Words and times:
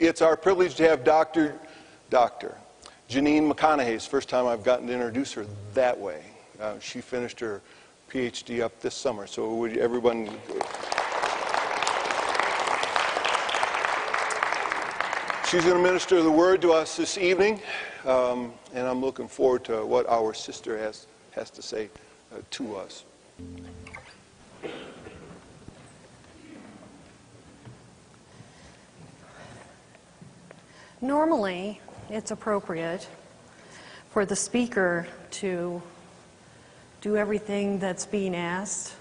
it's 0.00 0.22
our 0.22 0.36
privilege 0.36 0.74
to 0.76 0.88
have 0.88 1.04
Dr. 1.04 1.58
Dr. 2.10 2.56
Janyne 3.08 3.50
McConnaughey's 3.50 4.06
first 4.06 4.28
time 4.28 4.46
I've 4.46 4.62
gotten 4.62 4.86
to 4.86 4.92
introduce 4.92 5.32
her 5.32 5.46
that 5.74 5.98
way. 5.98 6.22
Uh, 6.60 6.78
she 6.78 7.00
finished 7.00 7.40
her 7.40 7.60
PhD 8.10 8.60
up 8.60 8.78
this 8.80 8.94
summer, 8.94 9.26
so 9.26 9.54
would 9.54 9.76
everyone. 9.76 10.26
She's 15.48 15.64
going 15.64 15.76
to 15.76 15.82
minister 15.82 16.22
the 16.22 16.30
word 16.30 16.60
to 16.62 16.72
us 16.72 16.96
this 16.96 17.16
evening, 17.16 17.60
um, 18.04 18.52
and 18.74 18.86
I'm 18.86 19.00
looking 19.00 19.28
forward 19.28 19.64
to 19.64 19.84
what 19.84 20.06
our 20.08 20.34
sister 20.34 20.76
has, 20.78 21.06
has 21.32 21.50
to 21.50 21.62
say 21.62 21.88
uh, 22.34 22.40
to 22.50 22.76
us. 22.76 23.04
Normally, 31.00 31.80
it's 32.10 32.32
appropriate 32.32 33.06
for 34.10 34.26
the 34.26 34.34
speaker 34.34 35.06
to 35.30 35.80
do 37.00 37.16
everything 37.16 37.78
that's 37.78 38.04
being 38.04 38.34
asked 38.34 38.94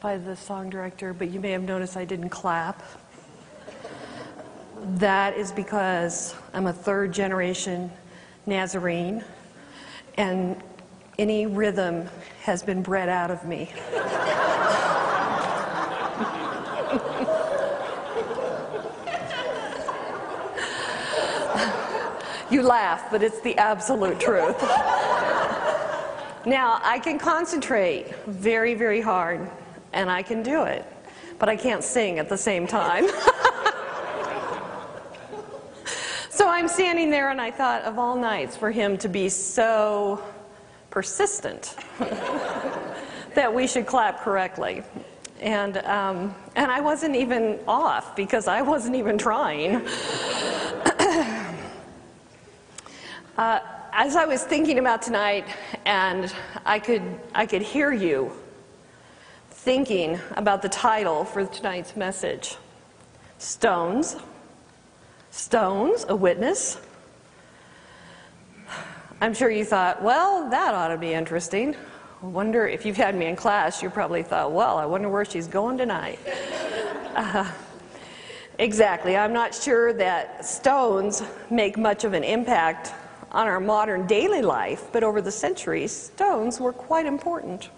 by 0.00 0.18
the 0.18 0.36
song 0.36 0.70
director, 0.70 1.12
but 1.12 1.30
you 1.30 1.40
may 1.40 1.50
have 1.50 1.62
noticed 1.62 1.96
I 1.96 2.04
didn't 2.04 2.28
clap. 2.28 2.80
That 4.84 5.36
is 5.36 5.50
because 5.50 6.36
I'm 6.54 6.68
a 6.68 6.72
third 6.72 7.12
generation 7.12 7.90
Nazarene, 8.46 9.24
and 10.16 10.62
any 11.18 11.46
rhythm 11.46 12.08
has 12.42 12.62
been 12.62 12.82
bred 12.82 13.08
out 13.08 13.32
of 13.32 13.44
me. 13.44 13.72
you 22.50 22.62
laugh, 22.62 23.10
but 23.10 23.22
it's 23.22 23.40
the 23.40 23.56
absolute 23.58 24.20
truth. 24.20 24.60
now, 26.46 26.80
I 26.82 27.00
can 27.02 27.18
concentrate 27.18 28.14
very, 28.26 28.74
very 28.74 29.00
hard, 29.00 29.50
and 29.92 30.10
I 30.10 30.22
can 30.22 30.42
do 30.42 30.64
it, 30.64 30.84
but 31.38 31.48
I 31.48 31.56
can't 31.56 31.82
sing 31.82 32.18
at 32.18 32.28
the 32.28 32.36
same 32.36 32.66
time. 32.66 33.08
so 36.30 36.48
I'm 36.48 36.68
standing 36.68 37.10
there, 37.10 37.30
and 37.30 37.40
I 37.40 37.50
thought 37.50 37.82
of 37.82 37.98
all 37.98 38.16
nights 38.16 38.56
for 38.56 38.70
him 38.70 38.96
to 38.98 39.08
be 39.08 39.28
so 39.28 40.22
persistent 40.90 41.76
that 43.34 43.52
we 43.52 43.66
should 43.66 43.86
clap 43.86 44.20
correctly. 44.20 44.82
And, 45.40 45.76
um, 45.78 46.34
and 46.54 46.70
I 46.70 46.80
wasn't 46.80 47.16
even 47.16 47.58
off 47.68 48.16
because 48.16 48.48
I 48.48 48.62
wasn't 48.62 48.96
even 48.96 49.18
trying. 49.18 49.86
Uh, 53.36 53.60
as 53.92 54.16
I 54.16 54.24
was 54.24 54.42
thinking 54.42 54.78
about 54.78 55.02
tonight, 55.02 55.46
and 55.84 56.32
I 56.64 56.78
could, 56.78 57.02
I 57.34 57.44
could 57.44 57.60
hear 57.60 57.92
you 57.92 58.32
thinking 59.50 60.18
about 60.36 60.62
the 60.62 60.70
title 60.70 61.26
for 61.26 61.44
tonight's 61.44 61.96
message 61.96 62.56
Stones. 63.36 64.16
Stones, 65.30 66.06
a 66.08 66.16
witness. 66.16 66.80
I'm 69.20 69.34
sure 69.34 69.50
you 69.50 69.66
thought, 69.66 70.02
well, 70.02 70.48
that 70.48 70.72
ought 70.72 70.88
to 70.88 70.96
be 70.96 71.12
interesting. 71.12 71.76
I 72.22 72.26
wonder 72.26 72.66
if 72.66 72.86
you've 72.86 72.96
had 72.96 73.14
me 73.14 73.26
in 73.26 73.36
class, 73.36 73.82
you 73.82 73.90
probably 73.90 74.22
thought, 74.22 74.52
well, 74.52 74.78
I 74.78 74.86
wonder 74.86 75.10
where 75.10 75.26
she's 75.26 75.46
going 75.46 75.76
tonight. 75.78 76.18
Uh, 77.16 77.50
exactly. 78.58 79.16
I'm 79.16 79.32
not 79.32 79.54
sure 79.54 79.94
that 79.94 80.44
stones 80.44 81.22
make 81.48 81.78
much 81.78 82.04
of 82.04 82.12
an 82.12 82.22
impact 82.22 82.92
on 83.32 83.46
our 83.46 83.60
modern 83.60 84.06
daily 84.06 84.42
life, 84.42 84.84
but 84.92 85.02
over 85.02 85.20
the 85.20 85.30
centuries, 85.30 85.92
stones 85.92 86.60
were 86.60 86.72
quite 86.72 87.06
important. 87.06 87.70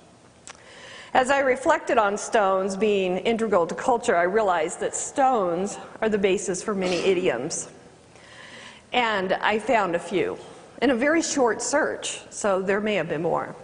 As 1.14 1.30
I 1.30 1.40
reflected 1.40 1.96
on 1.96 2.18
stones 2.18 2.76
being 2.76 3.18
integral 3.18 3.66
to 3.66 3.74
culture, 3.74 4.14
I 4.14 4.24
realized 4.24 4.80
that 4.80 4.94
stones 4.94 5.78
are 6.02 6.08
the 6.08 6.18
basis 6.18 6.62
for 6.62 6.74
many 6.74 6.96
idioms. 6.96 7.68
And 8.92 9.32
I 9.32 9.58
found 9.58 9.94
a 9.94 9.98
few 9.98 10.38
in 10.82 10.90
a 10.90 10.94
very 10.94 11.22
short 11.22 11.62
search, 11.62 12.20
so 12.30 12.60
there 12.60 12.80
may 12.80 12.94
have 12.94 13.08
been 13.08 13.22
more. 13.22 13.56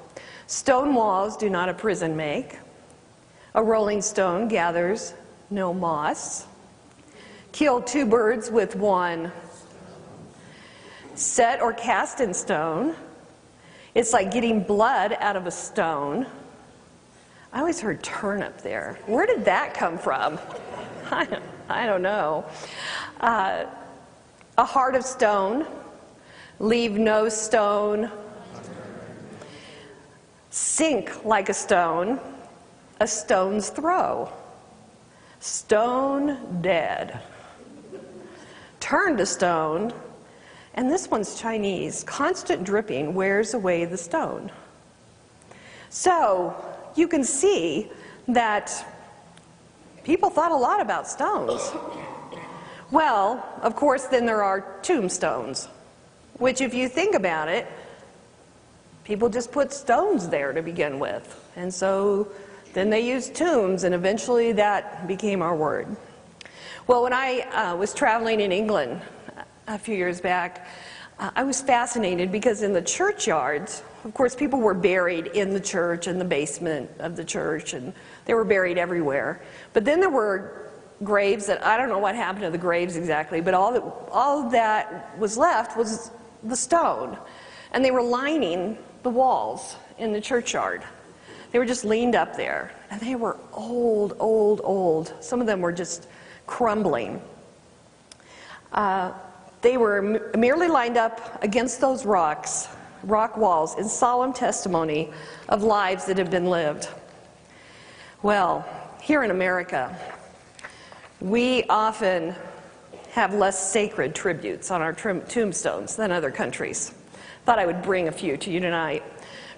Stone 0.47 0.95
walls 0.95 1.37
do 1.37 1.49
not 1.49 1.69
a 1.69 1.75
prison 1.75 2.17
make. 2.17 2.59
A 3.55 3.63
rolling 3.63 4.03
stone 4.03 4.49
gathers 4.49 5.15
no 5.51 5.73
moss. 5.73 6.47
Kill 7.53 7.81
two 7.81 8.05
birds 8.05 8.51
with 8.51 8.75
one 8.75 9.31
set 11.15 11.61
or 11.61 11.73
cast 11.73 12.21
in 12.21 12.35
stone. 12.35 12.95
It's 13.95 14.13
like 14.13 14.31
getting 14.31 14.63
blood 14.63 15.17
out 15.21 15.37
of 15.37 15.47
a 15.47 15.51
stone. 15.51 16.27
I 17.53 17.61
always 17.61 17.81
heard 17.81 18.03
turnip 18.03 18.59
there. 18.63 18.99
Where 19.07 19.27
did 19.27 19.45
that 19.45 19.75
come 19.75 19.97
from? 19.97 20.39
I 21.11 21.25
don't, 21.25 21.43
I 21.69 21.87
don't 21.87 22.03
know. 22.03 22.45
Uh, 23.21 23.67
a 24.59 24.65
heart 24.65 24.97
of 24.97 25.05
stone. 25.05 25.67
Leave 26.59 26.93
no 26.93 27.29
stone. 27.29 28.11
Sink 30.51 31.25
like 31.25 31.49
a 31.49 31.55
stone. 31.55 32.19
A 33.01 33.07
stone's 33.07 33.71
throw. 33.71 34.33
Stone 35.41 36.61
dead. 36.63 37.21
Turn 38.81 39.17
to 39.17 39.27
stone 39.27 39.93
and 40.75 40.91
this 40.91 41.11
one's 41.11 41.41
Chinese. 41.41 42.05
Constant 42.05 42.65
dripping 42.65 43.15
wears 43.15 43.55
away 43.55 43.85
the 43.85 43.97
stone. 43.97 44.51
So 45.89 46.55
you 46.97 47.07
can 47.07 47.23
see 47.23 47.91
that 48.29 48.73
people 50.03 50.31
thought 50.31 50.51
a 50.51 50.57
lot 50.57 50.81
about 50.81 51.09
stones. 51.09 51.73
Well, 52.91 53.45
of 53.63 53.77
course, 53.77 54.05
then 54.07 54.27
there 54.27 54.43
are 54.43 54.79
tombstones, 54.83 55.69
which, 56.39 56.61
if 56.61 56.75
you 56.75 56.89
think 56.89 57.15
about 57.15 57.49
it, 57.49 57.67
people 59.05 59.29
just 59.29 59.53
put 59.53 59.73
stones 59.73 60.29
there 60.29 60.53
to 60.53 60.63
begin 60.63 60.99
with. 60.99 61.51
And 61.57 61.73
so 61.73 62.29
then 62.73 62.91
they 62.91 63.01
used 63.01 63.35
tombs, 63.35 63.85
and 63.85 63.95
eventually 63.95 64.53
that 64.53 65.07
became 65.07 65.43
our 65.43 65.55
word. 65.55 65.97
Well, 66.87 67.03
when 67.03 67.13
I 67.13 67.41
uh, 67.41 67.77
was 67.77 67.95
traveling 67.95 68.41
in 68.41 68.53
England 68.53 69.01
a 69.67 69.79
few 69.79 69.95
years 69.97 70.21
back, 70.21 70.67
uh, 71.19 71.31
I 71.35 71.45
was 71.45 71.61
fascinated 71.63 72.33
because 72.33 72.63
in 72.63 72.73
the 72.73 72.83
churchyards, 72.83 73.83
of 74.05 74.13
course, 74.15 74.35
people 74.35 74.61
were 74.61 74.75
buried 74.75 75.29
in 75.29 75.51
the 75.51 75.61
church, 75.61 76.09
in 76.09 76.19
the 76.19 76.25
basement 76.25 76.91
of 76.99 77.17
the 77.17 77.25
church, 77.25 77.73
and 77.73 77.93
they 78.25 78.35
were 78.35 78.45
buried 78.45 78.79
everywhere. 78.79 79.41
But 79.73 79.85
then 79.85 80.01
there 80.01 80.11
were 80.11 80.71
graves 81.03 81.47
that 81.47 81.65
I 81.65 81.77
don't 81.77 81.89
know 81.89 81.99
what 81.99 82.15
happened 82.15 82.45
to 82.45 82.51
the 82.51 82.59
graves 82.59 82.97
exactly, 82.97 83.41
but 83.41 83.55
all 83.55 83.73
that, 83.73 83.83
all 84.11 84.51
that 84.51 85.19
was 85.19 85.39
left 85.39 85.77
was 85.77 86.11
the 86.43 86.57
stone. 86.57 87.17
And 87.73 87.85
they 87.85 87.91
were 87.91 88.03
lining 88.03 88.77
the 89.03 89.11
walls 89.11 89.77
in 89.99 90.13
the 90.13 90.21
churchyard. 90.21 90.83
They 91.53 91.59
were 91.59 91.67
just 91.67 91.85
leaned 91.85 92.15
up 92.15 92.37
there. 92.37 92.73
And 92.91 93.01
they 93.01 93.15
were 93.15 93.37
old, 93.53 94.17
old, 94.19 94.61
old. 94.65 95.15
Some 95.21 95.41
of 95.41 95.47
them 95.47 95.61
were 95.61 95.73
just 95.73 96.09
crumbling. 96.47 97.23
Uh, 98.73 99.13
they 99.65 99.79
were 99.79 100.31
merely 100.37 100.69
lined 100.69 100.99
up 100.99 101.43
against 101.43 101.81
those 101.81 102.05
rocks, 102.05 102.69
rock 103.03 103.39
walls, 103.39 103.77
in 103.79 103.89
solemn 103.89 104.33
testimony 104.33 105.11
of 105.49 105.63
lives 105.63 106.05
that 106.05 106.19
have 106.19 106.31
been 106.31 106.51
lived. 106.51 106.89
Well, 108.23 108.69
here 109.01 109.25
in 109.25 109.31
America, 109.31 109.99
we 111.19 111.65
often 111.65 112.35
have 113.13 113.33
less 113.33 113.73
sacred 113.73 114.15
tributes 114.15 114.71
on 114.71 114.83
our 114.83 114.93
tombstones 114.93 115.97
than 115.97 116.13
other 116.13 116.31
countries. 116.31 116.93
Thought 117.47 117.59
I 117.59 117.65
would 117.65 117.81
bring 117.81 118.09
a 118.09 118.13
few 118.13 118.37
to 118.37 118.51
you 118.51 118.61
tonight. 118.61 119.03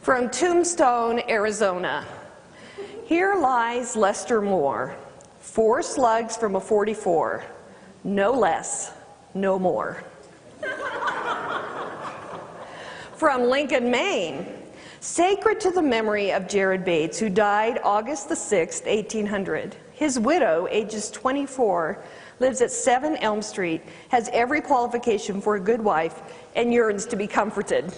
From 0.02 0.30
Tombstone, 0.30 1.20
Arizona. 1.28 2.06
Here 3.06 3.34
lies 3.34 3.96
Lester 3.96 4.40
Moore, 4.40 4.94
four 5.40 5.82
slugs 5.82 6.36
from 6.36 6.54
a 6.54 6.60
44, 6.60 7.44
no 8.04 8.30
less 8.30 8.92
no 9.36 9.58
more. 9.58 10.02
From 13.14 13.44
Lincoln, 13.44 13.90
Maine, 13.90 14.46
sacred 15.00 15.60
to 15.60 15.70
the 15.70 15.80
memory 15.80 16.32
of 16.32 16.48
Jared 16.48 16.84
Bates, 16.84 17.18
who 17.18 17.30
died 17.30 17.80
August 17.82 18.28
the 18.28 18.34
6th, 18.34 18.86
1800. 18.86 19.76
His 19.92 20.18
widow, 20.18 20.66
ages 20.70 21.10
24, 21.10 22.02
lives 22.40 22.60
at 22.60 22.70
7 22.70 23.16
Elm 23.16 23.40
Street, 23.40 23.80
has 24.10 24.28
every 24.32 24.60
qualification 24.60 25.40
for 25.40 25.56
a 25.56 25.60
good 25.60 25.80
wife, 25.80 26.20
and 26.54 26.74
yearns 26.74 27.06
to 27.06 27.16
be 27.16 27.26
comforted. 27.26 27.84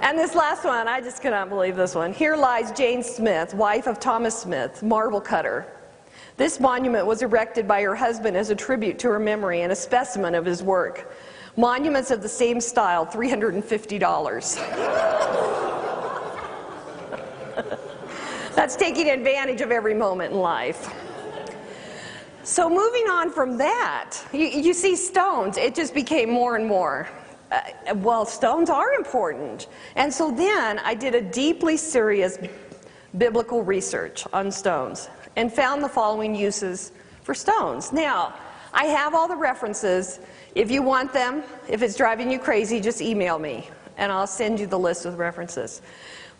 and 0.00 0.16
this 0.16 0.36
last 0.36 0.64
one, 0.64 0.86
I 0.86 1.00
just 1.00 1.20
cannot 1.20 1.48
believe 1.48 1.74
this 1.74 1.96
one. 1.96 2.12
Here 2.12 2.36
lies 2.36 2.70
Jane 2.70 3.02
Smith, 3.02 3.54
wife 3.54 3.88
of 3.88 3.98
Thomas 3.98 4.38
Smith, 4.38 4.84
marble 4.84 5.20
cutter. 5.20 5.66
This 6.36 6.60
monument 6.60 7.06
was 7.06 7.22
erected 7.22 7.68
by 7.68 7.82
her 7.82 7.94
husband 7.94 8.36
as 8.36 8.50
a 8.50 8.54
tribute 8.54 8.98
to 9.00 9.08
her 9.08 9.18
memory 9.18 9.62
and 9.62 9.72
a 9.72 9.76
specimen 9.76 10.34
of 10.34 10.44
his 10.44 10.62
work. 10.62 11.14
Monuments 11.56 12.10
of 12.10 12.22
the 12.22 12.28
same 12.28 12.60
style, 12.60 13.06
$350. 13.06 14.56
That's 18.54 18.76
taking 18.76 19.10
advantage 19.10 19.60
of 19.60 19.70
every 19.70 19.94
moment 19.94 20.32
in 20.32 20.38
life. 20.38 20.90
So, 22.44 22.68
moving 22.68 23.08
on 23.08 23.30
from 23.30 23.56
that, 23.58 24.18
you, 24.32 24.46
you 24.46 24.74
see 24.74 24.96
stones, 24.96 25.58
it 25.58 25.74
just 25.74 25.94
became 25.94 26.30
more 26.30 26.56
and 26.56 26.66
more. 26.66 27.08
Uh, 27.52 27.60
well, 27.96 28.24
stones 28.24 28.70
are 28.70 28.94
important. 28.94 29.68
And 29.94 30.12
so 30.12 30.30
then 30.30 30.78
I 30.80 30.94
did 30.94 31.14
a 31.14 31.20
deeply 31.20 31.76
serious 31.76 32.38
biblical 33.18 33.62
research 33.62 34.24
on 34.32 34.50
stones 34.50 35.08
and 35.36 35.52
found 35.52 35.82
the 35.82 35.88
following 35.88 36.34
uses 36.34 36.92
for 37.22 37.34
stones. 37.34 37.92
Now, 37.92 38.34
I 38.72 38.84
have 38.86 39.14
all 39.14 39.28
the 39.28 39.36
references. 39.36 40.20
If 40.54 40.70
you 40.70 40.82
want 40.82 41.12
them, 41.12 41.42
if 41.68 41.82
it's 41.82 41.96
driving 41.96 42.30
you 42.30 42.38
crazy, 42.38 42.80
just 42.80 43.00
email 43.00 43.38
me 43.38 43.68
and 43.96 44.10
I'll 44.10 44.26
send 44.26 44.58
you 44.58 44.66
the 44.66 44.78
list 44.78 45.04
with 45.04 45.16
references. 45.16 45.82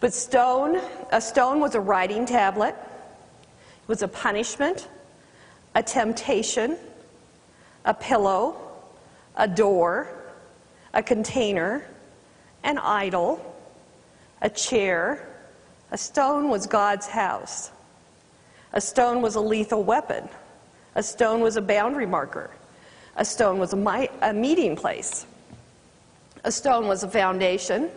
But 0.01 0.13
stone, 0.13 0.81
a 1.11 1.21
stone 1.21 1.61
was 1.61 1.75
a 1.75 1.81
writing 1.81 2.27
tablet, 2.27 2.75
it 2.75 3.89
was 3.89 4.03
a 4.03 4.09
punishment, 4.09 4.89
a 5.75 5.83
temptation, 5.83 6.77
a 7.85 7.95
pillow, 7.95 8.57
a 9.37 9.47
door, 9.47 10.09
a 10.95 11.03
container, 11.03 11.87
an 12.65 12.79
idol, 12.79 13.55
a 14.41 14.51
chair. 14.51 15.29
A 15.91 15.99
stone 15.99 16.49
was 16.49 16.67
God's 16.67 17.07
house. 17.07 17.71
A 18.73 18.81
stone 18.81 19.23
was 19.23 19.35
a 19.35 19.41
lethal 19.41 19.83
weapon. 19.83 20.29
A 20.95 21.03
stone 21.03 21.41
was 21.41 21.57
a 21.57 21.63
boundary 21.63 22.07
marker. 22.07 22.51
A 23.17 23.25
stone 23.25 23.59
was 23.59 23.73
a, 23.73 23.77
mi- 23.77 24.09
a 24.23 24.33
meeting 24.33 24.77
place. 24.77 25.27
A 26.45 26.53
stone 26.53 26.87
was 26.87 27.03
a 27.03 27.09
foundation. 27.09 27.91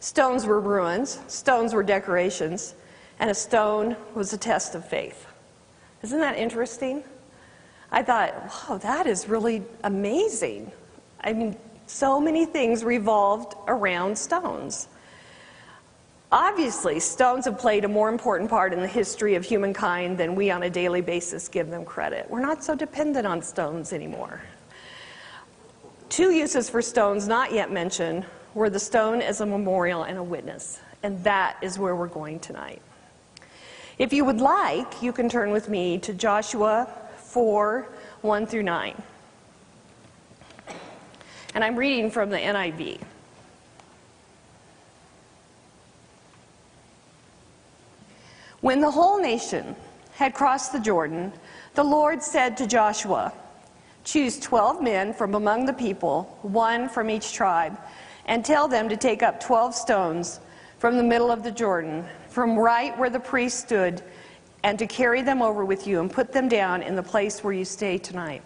Stones 0.00 0.46
were 0.46 0.60
ruins. 0.60 1.20
Stones 1.26 1.74
were 1.74 1.82
decorations. 1.82 2.74
And 3.18 3.30
a 3.30 3.34
stone 3.34 3.96
was 4.14 4.32
a 4.32 4.38
test 4.38 4.74
of 4.74 4.88
faith. 4.88 5.26
Isn't 6.02 6.20
that 6.20 6.36
interesting? 6.36 7.02
I 7.90 8.02
thought, 8.02 8.34
wow, 8.68 8.78
that 8.78 9.06
is 9.06 9.28
really 9.28 9.62
amazing. 9.82 10.70
I 11.20 11.32
mean, 11.32 11.56
so 11.86 12.20
many 12.20 12.44
things 12.44 12.84
revolved 12.84 13.54
around 13.66 14.16
stones. 14.16 14.88
Obviously, 16.30 17.00
stones 17.00 17.46
have 17.46 17.58
played 17.58 17.86
a 17.86 17.88
more 17.88 18.10
important 18.10 18.50
part 18.50 18.74
in 18.74 18.80
the 18.80 18.86
history 18.86 19.34
of 19.34 19.44
humankind 19.44 20.18
than 20.18 20.34
we 20.34 20.50
on 20.50 20.64
a 20.64 20.70
daily 20.70 21.00
basis 21.00 21.48
give 21.48 21.70
them 21.70 21.86
credit. 21.86 22.28
We're 22.28 22.40
not 22.40 22.62
so 22.62 22.74
dependent 22.74 23.26
on 23.26 23.40
stones 23.40 23.94
anymore. 23.94 24.42
Two 26.10 26.30
uses 26.32 26.68
for 26.68 26.82
stones 26.82 27.28
not 27.28 27.52
yet 27.52 27.72
mentioned 27.72 28.26
were 28.52 28.68
the 28.68 28.78
stone 28.78 29.22
as 29.22 29.40
a 29.40 29.46
memorial 29.46 30.02
and 30.02 30.18
a 30.18 30.22
witness, 30.22 30.80
and 31.02 31.22
that 31.24 31.56
is 31.62 31.78
where 31.78 31.96
we're 31.96 32.08
going 32.08 32.40
tonight. 32.40 32.82
If 33.98 34.12
you 34.12 34.26
would 34.26 34.40
like, 34.40 35.02
you 35.02 35.12
can 35.12 35.30
turn 35.30 35.50
with 35.50 35.70
me 35.70 35.96
to 35.98 36.12
Joshua 36.12 36.88
4 37.16 37.88
1 38.20 38.46
through 38.46 38.64
9. 38.64 39.02
And 41.54 41.64
I'm 41.64 41.76
reading 41.76 42.10
from 42.10 42.28
the 42.28 42.36
NIV. 42.36 43.00
When 48.60 48.80
the 48.80 48.90
whole 48.90 49.20
nation 49.20 49.76
had 50.12 50.34
crossed 50.34 50.72
the 50.72 50.80
Jordan, 50.80 51.32
the 51.74 51.84
Lord 51.84 52.22
said 52.22 52.56
to 52.56 52.66
Joshua, 52.66 53.32
Choose 54.02 54.40
12 54.40 54.82
men 54.82 55.12
from 55.12 55.34
among 55.34 55.66
the 55.66 55.72
people, 55.72 56.38
one 56.42 56.88
from 56.88 57.08
each 57.08 57.32
tribe, 57.32 57.78
and 58.26 58.44
tell 58.44 58.66
them 58.66 58.88
to 58.88 58.96
take 58.96 59.22
up 59.22 59.38
12 59.38 59.76
stones 59.76 60.40
from 60.78 60.96
the 60.96 61.04
middle 61.04 61.30
of 61.30 61.44
the 61.44 61.52
Jordan, 61.52 62.04
from 62.28 62.58
right 62.58 62.96
where 62.98 63.10
the 63.10 63.20
priest 63.20 63.60
stood, 63.60 64.02
and 64.64 64.76
to 64.78 64.88
carry 64.88 65.22
them 65.22 65.40
over 65.40 65.64
with 65.64 65.86
you 65.86 66.00
and 66.00 66.10
put 66.10 66.32
them 66.32 66.48
down 66.48 66.82
in 66.82 66.96
the 66.96 67.02
place 67.02 67.44
where 67.44 67.52
you 67.52 67.64
stay 67.64 67.96
tonight. 67.96 68.42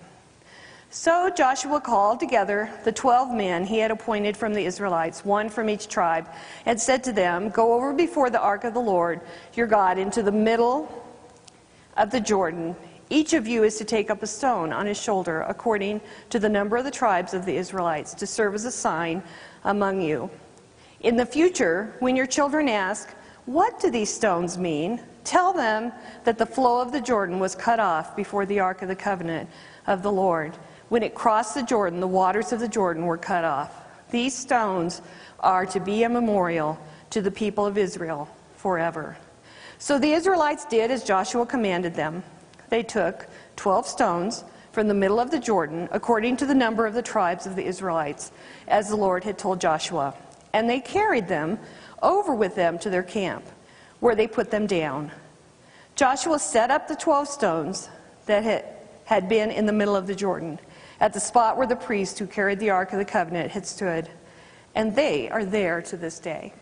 So 0.95 1.31
Joshua 1.31 1.81
called 1.81 2.21
together 2.21 2.71
the 2.85 2.93
twelve 2.93 3.33
men 3.33 3.65
he 3.65 3.79
had 3.79 3.91
appointed 3.91 4.37
from 4.37 4.53
the 4.53 4.67
Israelites, 4.67 5.25
one 5.25 5.49
from 5.49 5.71
each 5.71 5.89
tribe, 5.89 6.29
and 6.67 6.79
said 6.79 7.03
to 7.05 7.13
them, 7.13 7.49
Go 7.49 7.73
over 7.73 7.95
before 7.95 8.29
the 8.29 8.39
ark 8.39 8.65
of 8.65 8.75
the 8.75 8.81
Lord 8.81 9.23
your 9.55 9.67
God 9.67 9.97
into 9.97 10.23
the 10.23 10.31
middle 10.31 10.87
of 11.97 12.11
the 12.11 12.21
Jordan. 12.21 12.77
Each 13.09 13.33
of 13.33 13.49
you 13.49 13.65
is 13.65 13.79
to 13.79 13.87
take 13.87 14.11
up 14.11 14.23
a 14.23 14.27
stone 14.27 14.71
on 14.71 14.85
his 14.85 15.01
shoulder, 15.01 15.47
according 15.49 16.03
to 16.29 16.39
the 16.39 16.51
number 16.51 16.77
of 16.77 16.85
the 16.85 16.91
tribes 16.91 17.33
of 17.33 17.47
the 17.47 17.57
Israelites, 17.57 18.13
to 18.13 18.27
serve 18.27 18.55
as 18.55 18.67
a 18.67 18.71
sign 18.71 19.23
among 19.65 20.03
you. 20.03 20.29
In 21.01 21.17
the 21.17 21.25
future, 21.25 21.97
when 22.01 22.17
your 22.17 22.27
children 22.27 22.69
ask, 22.69 23.09
What 23.47 23.81
do 23.81 23.91
these 23.91 24.13
stones 24.13 24.59
mean? 24.59 25.01
Tell 25.25 25.55
them 25.55 25.91
that 26.25 26.37
the 26.37 26.45
flow 26.45 26.83
of 26.83 26.93
the 26.93 27.01
Jordan 27.01 27.39
was 27.39 27.55
cut 27.55 27.81
off 27.81 28.15
before 28.15 28.45
the 28.45 28.61
ark 28.61 28.83
of 28.83 28.89
the 28.89 28.95
covenant 28.95 29.49
of 29.87 30.03
the 30.03 30.13
Lord 30.13 30.59
when 30.93 31.03
it 31.03 31.15
crossed 31.15 31.55
the 31.55 31.63
Jordan, 31.63 32.01
the 32.01 32.07
waters 32.07 32.53
of 32.53 32.61
the 32.61 32.69
Jordan 32.69 33.07
were 33.07 33.17
cut 33.17 33.47
off. 33.47 33.75
These 34.11 34.37
stones 34.37 35.01
are 35.41 35.65
to 35.65 35.81
be 35.81 36.03
a 36.03 36.09
memorial 36.11 36.79
to 37.09 37.23
the 37.23 37.31
people 37.31 37.65
of 37.65 37.79
Israel 37.79 38.29
forever. 38.59 39.17
So 39.79 39.99
the 39.99 40.13
Israelites 40.13 40.67
did 40.67 40.91
as 40.91 41.03
Joshua 41.03 41.47
commanded 41.47 41.95
them. 41.95 42.23
They 42.69 42.83
took 42.83 43.27
12 43.57 43.87
stones 43.87 44.45
from 44.73 44.87
the 44.87 44.93
middle 44.93 45.19
of 45.19 45.31
the 45.31 45.39
Jordan, 45.39 45.89
according 45.93 46.37
to 46.37 46.45
the 46.45 46.55
number 46.55 46.85
of 46.85 46.93
the 46.93 47.01
tribes 47.01 47.47
of 47.47 47.57
the 47.57 47.65
Israelites, 47.65 48.31
as 48.69 48.91
the 48.91 48.97
Lord 48.97 49.25
had 49.25 49.39
told 49.39 49.63
Joshua. 49.63 50.13
And 50.53 50.69
they 50.69 50.81
carried 50.81 51.27
them 51.27 51.59
over 52.03 52.35
with 52.35 52.55
them 52.55 52.79
to 52.81 52.91
their 52.91 53.03
camp, 53.03 53.47
where 54.01 54.15
they 54.15 54.27
put 54.27 54.51
them 54.51 54.67
down. 54.67 55.11
Joshua 55.97 56.39
set 56.39 56.71
up 56.71 56.87
the 56.87 56.97
12 56.97 57.29
stones 57.29 57.89
that 58.27 58.45
had 59.07 59.29
been 59.31 59.51
in 59.51 59.65
the 59.65 59.73
middle 59.73 59.97
of 59.97 60.07
the 60.07 60.15
Jordan 60.15 60.59
at 61.03 61.13
the 61.13 61.21
spot 61.21 61.57
where 61.57 61.67
the 61.67 61.75
priest 61.75 62.17
who 62.21 62.27
carried 62.27 62.61
the 62.61 62.71
Ark 62.71 62.93
of 62.93 62.99
the 63.01 63.05
Covenant 63.05 63.51
had 63.51 63.67
stood, 63.67 64.09
and 64.77 64.95
they 64.95 65.29
are 65.29 65.45
there 65.45 65.83
to 65.83 65.97
this 65.97 66.21
day. 66.21 66.53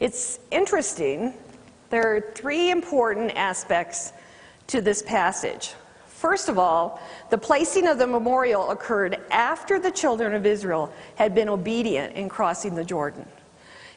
It's 0.00 0.40
interesting. 0.50 1.32
There 1.90 2.16
are 2.16 2.32
three 2.34 2.72
important 2.72 3.36
aspects 3.36 4.12
to 4.66 4.80
this 4.80 5.00
passage. 5.00 5.74
First 6.08 6.48
of 6.48 6.58
all, 6.58 7.00
the 7.30 7.38
placing 7.38 7.86
of 7.86 7.98
the 7.98 8.06
memorial 8.06 8.70
occurred 8.70 9.20
after 9.30 9.78
the 9.78 9.90
children 9.90 10.34
of 10.34 10.44
Israel 10.44 10.92
had 11.14 11.36
been 11.36 11.48
obedient 11.48 12.16
in 12.16 12.28
crossing 12.28 12.74
the 12.74 12.84
Jordan. 12.84 13.26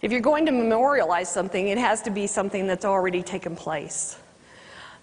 If 0.04 0.12
you're 0.12 0.22
going 0.22 0.46
to 0.46 0.52
memorialize 0.52 1.28
something, 1.28 1.70
it 1.70 1.80
has 1.80 2.04
to 2.04 2.12
be 2.12 2.28
something 2.28 2.68
that's 2.68 2.86
already 2.86 3.24
taken 3.24 3.56
place. 3.56 4.20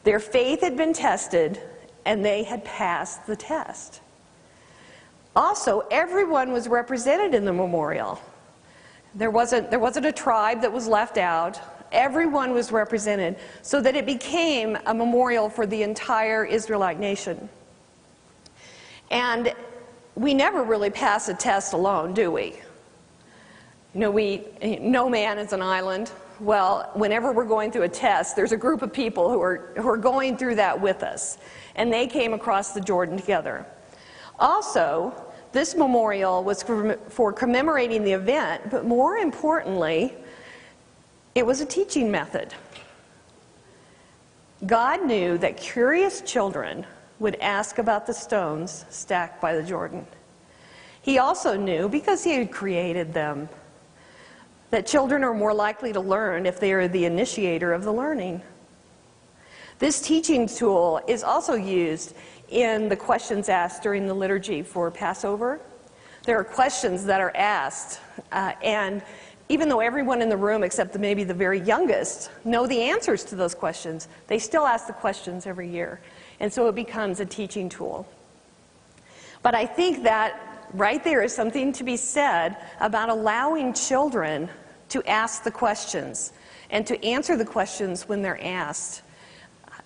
Their 0.05 0.21
faith 0.21 0.61
had 0.61 0.77
been 0.77 0.93
tested, 0.93 1.61
and 2.11 2.25
they 2.25 2.43
had 2.43 2.65
passed 2.65 3.25
the 3.29 3.37
test. 3.37 4.01
Also, 5.37 5.85
everyone 5.93 6.51
was 6.51 6.67
represented 6.67 7.37
in 7.37 7.45
the 7.45 7.53
memorial. 7.53 8.21
There 9.15 9.31
wasn't, 9.31 9.71
there 9.71 9.79
wasn't 9.79 10.07
a 10.07 10.13
tribe 10.13 10.61
that 10.63 10.73
was 10.73 10.89
left 10.89 11.19
out. 11.19 11.61
Everyone 11.93 12.51
was 12.51 12.73
represented 12.73 13.37
so 13.63 13.81
that 13.81 13.95
it 13.95 14.07
became 14.07 14.77
a 14.87 14.93
memorial 14.93 15.49
for 15.49 15.67
the 15.67 15.85
entire 15.85 16.45
Israelite 16.45 16.99
nation. 16.99 17.49
And 19.13 19.55
we 20.17 20.35
never 20.35 20.65
really 20.65 20.91
pass 20.91 21.29
a 21.29 21.35
test 21.35 21.75
alone, 21.75 22.13
do 22.13 22.33
we? 22.33 22.57
You 23.95 24.01
know, 24.01 24.11
we, 24.11 24.49
no 24.81 25.09
man 25.09 25.39
is 25.39 25.53
an 25.53 25.63
island. 25.63 26.11
Well, 26.41 26.91
whenever 26.95 27.31
we're 27.31 27.45
going 27.45 27.71
through 27.71 27.83
a 27.83 27.89
test, 27.89 28.35
there's 28.35 28.51
a 28.51 28.57
group 28.57 28.83
of 28.83 28.93
people 28.93 29.31
who 29.31 29.41
are, 29.41 29.73
who 29.77 29.89
are 29.89 29.97
going 29.97 30.37
through 30.37 30.57
that 30.57 30.81
with 30.81 31.05
us 31.05 31.39
and 31.77 31.93
they 31.93 32.07
came 32.07 32.33
across 32.33 32.73
the 32.73 32.81
Jordan 32.81 33.17
together. 33.17 33.67
Also, 34.39 35.13
this 35.53 35.75
memorial 35.75 36.45
was 36.45 36.63
for, 36.63 37.33
commemorating 37.33 38.05
the 38.05 38.13
event, 38.13 38.71
but 38.71 38.85
more 38.85 39.17
importantly, 39.17 40.15
it 41.35 41.45
was 41.45 41.61
a 41.61 41.67
teaching 41.67 42.11
method. 42.11 42.55
God 44.67 45.05
knew 45.07 45.39
that 45.39 45.57
curious 45.57 46.21
children 46.21 46.87
would 47.19 47.37
ask 47.37 47.79
about 47.79 48.07
the 48.07 48.15
stones 48.15 48.85
stacked 48.91 49.41
by 49.41 49.55
the 49.55 49.63
Jordan. 49.63 50.07
He 51.03 51.19
also 51.19 51.57
knew, 51.57 51.89
because 51.89 52.25
he 52.25 52.33
had 52.33 52.51
created 52.51 53.15
them, 53.15 53.49
that 54.71 54.87
children 54.87 55.25
are 55.25 55.35
more 55.35 55.53
likely 55.53 55.93
to 55.93 56.01
learn 56.01 56.47
if 56.47 56.61
they 56.61 56.73
are 56.73 56.87
the 56.87 57.05
initiator 57.05 57.73
of 57.73 57.85
the 57.85 57.93
learning. 57.93 58.43
This 59.81 60.03
teaching 60.03 60.47
tool 60.47 61.01
is 61.09 61.25
also 61.25 61.55
used 61.55 62.15
in 62.51 62.91
the 62.91 62.97
questions 62.97 63.49
asked 63.49 63.83
during 63.83 64.07
the 64.07 64.13
liturgy 64.13 64.63
for 64.63 64.91
Passover. 64.91 65.59
There 66.27 66.39
are 66.39 66.45
questions 66.45 67.07
that 67.07 67.19
are 67.23 67.35
asked, 67.35 67.99
uh, 68.31 68.53
and 68.63 69.03
even 69.49 69.71
though 69.71 69.81
everyone 69.81 70.21
in 70.21 70.29
the 70.29 70.37
room, 70.37 70.63
except 70.65 70.99
maybe 70.99 71.25
the 71.25 71.33
very 71.33 71.61
youngest, 71.61 72.31
know 72.45 72.67
the 72.67 72.79
answers 72.79 73.25
to 73.25 73.37
those 73.37 73.55
questions, 73.55 74.09
they 74.27 74.39
still 74.39 74.67
ask 74.67 74.87
the 74.87 74.93
questions 74.93 75.47
every 75.47 75.71
year. 75.71 75.99
And 76.41 76.53
so 76.53 76.69
it 76.69 76.75
becomes 76.75 77.21
a 77.21 77.25
teaching 77.25 77.71
tool. 77.71 78.07
But 79.43 79.55
I 79.55 79.65
think 79.65 80.03
that 80.03 80.69
right 80.75 81.03
there 81.03 81.23
is 81.23 81.35
something 81.35 81.73
to 81.73 81.85
be 81.85 81.97
said 81.97 82.59
about 82.81 83.09
allowing 83.09 83.73
children 83.73 84.51
to 84.91 85.03
ask 85.09 85.43
the 85.43 85.51
questions 85.51 86.35
and 86.69 86.87
to 86.87 87.03
answer 87.03 87.35
the 87.35 87.47
questions 87.47 88.11
when 88.11 88.21
they're 88.21 88.45
asked. 88.45 89.01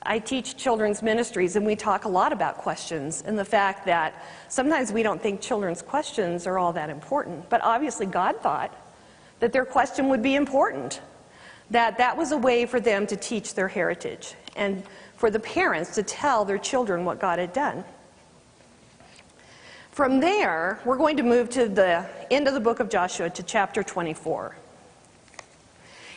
I 0.07 0.19
teach 0.19 0.57
children's 0.57 1.03
ministries, 1.03 1.57
and 1.57 1.65
we 1.65 1.77
talk 1.77 2.05
a 2.05 2.09
lot 2.09 2.33
about 2.33 2.59
questions 2.59 3.23
and 3.27 3.39
the 3.39 3.45
fact 3.45 3.87
that 3.87 4.23
sometimes 4.49 4.93
we 4.93 5.03
don't 5.03 5.21
think 5.21 5.41
children's 5.41 5.81
questions 5.81 6.47
are 6.47 6.59
all 6.59 6.73
that 6.75 6.91
important. 6.91 7.49
But 7.49 7.63
obviously, 7.63 8.05
God 8.05 8.41
thought 8.41 8.75
that 9.41 9.53
their 9.53 9.65
question 9.65 10.09
would 10.11 10.23
be 10.23 10.35
important, 10.35 11.01
that 11.71 11.97
that 11.99 12.17
was 12.17 12.33
a 12.33 12.37
way 12.37 12.67
for 12.67 12.81
them 12.81 13.07
to 13.07 13.17
teach 13.17 13.55
their 13.55 13.69
heritage 13.69 14.35
and 14.57 14.83
for 15.17 15.31
the 15.31 15.41
parents 15.41 15.95
to 15.95 16.03
tell 16.03 16.45
their 16.45 16.59
children 16.59 17.05
what 17.05 17.19
God 17.19 17.39
had 17.39 17.53
done. 17.53 17.85
From 19.91 20.21
there, 20.21 20.81
we're 20.85 20.97
going 20.97 21.17
to 21.17 21.23
move 21.23 21.49
to 21.51 21.69
the 21.69 22.05
end 22.31 22.49
of 22.49 22.55
the 22.55 22.61
book 22.61 22.81
of 22.81 22.91
Joshua 22.91 23.31
to 23.31 23.43
chapter 23.43 23.83
24. 23.83 24.57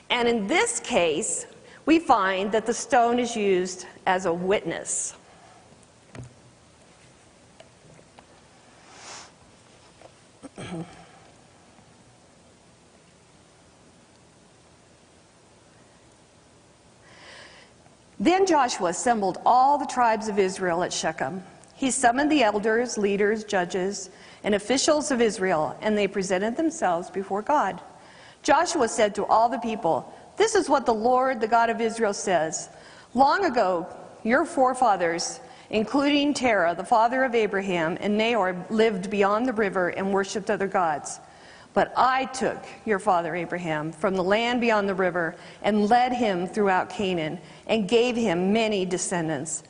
And 0.10 0.28
in 0.28 0.48
this 0.48 0.80
case, 0.80 1.46
we 1.88 1.98
find 1.98 2.52
that 2.52 2.66
the 2.66 2.74
stone 2.74 3.18
is 3.18 3.36
used 3.36 3.88
as 4.06 4.26
a 4.26 4.34
witness. 4.34 5.16
then 18.20 18.46
Joshua 18.46 18.90
assembled 18.90 19.38
all 19.46 19.78
the 19.78 19.86
tribes 19.86 20.28
of 20.28 20.38
Israel 20.38 20.84
at 20.84 20.92
Shechem. 20.92 21.42
He 21.74 21.90
summoned 21.90 22.30
the 22.30 22.44
elders, 22.44 22.98
leaders, 22.98 23.46
judges, 23.46 24.10
and 24.44 24.54
officials 24.56 25.10
of 25.10 25.22
Israel, 25.22 25.78
and 25.82 25.98
they 25.98 26.10
presented 26.10 26.58
themselves 26.58 27.10
before 27.10 27.42
God. 27.42 27.80
Joshua 28.44 28.90
said 28.90 29.16
to 29.16 29.26
all 29.26 29.48
the 29.48 29.60
people, 29.60 30.14
This 30.38 30.56
is 30.56 30.70
what 30.70 30.86
the 30.86 30.94
Lord, 30.94 31.42
the 31.42 31.48
God 31.48 31.70
of 31.70 31.82
Israel, 31.82 32.14
says. 32.14 32.70
Long 33.14 33.46
ago, 33.46 33.88
your 34.24 34.46
forefathers, 34.46 35.40
including 35.72 36.34
Terah, 36.34 36.76
the 36.76 36.86
father 36.86 37.24
of 37.24 37.36
Abraham, 37.36 37.98
and 38.00 38.18
Nahor, 38.18 38.56
lived 38.70 39.10
beyond 39.10 39.48
the 39.48 39.54
river 39.54 39.90
and 39.90 40.14
worshipped 40.14 40.50
other 40.50 40.68
gods. 40.68 41.20
But 41.74 41.94
I 41.96 42.26
took 42.26 42.64
your 42.86 43.00
father 43.00 43.36
Abraham 43.36 43.92
from 43.92 44.16
the 44.16 44.24
land 44.24 44.62
beyond 44.62 44.88
the 44.88 44.96
river 44.96 45.36
and 45.62 45.90
led 45.90 46.14
him 46.14 46.48
throughout 46.48 46.90
Canaan 46.90 47.40
and 47.68 47.90
gave 47.90 48.16
him 48.16 48.54
many 48.54 48.86
descendants. 48.86 49.64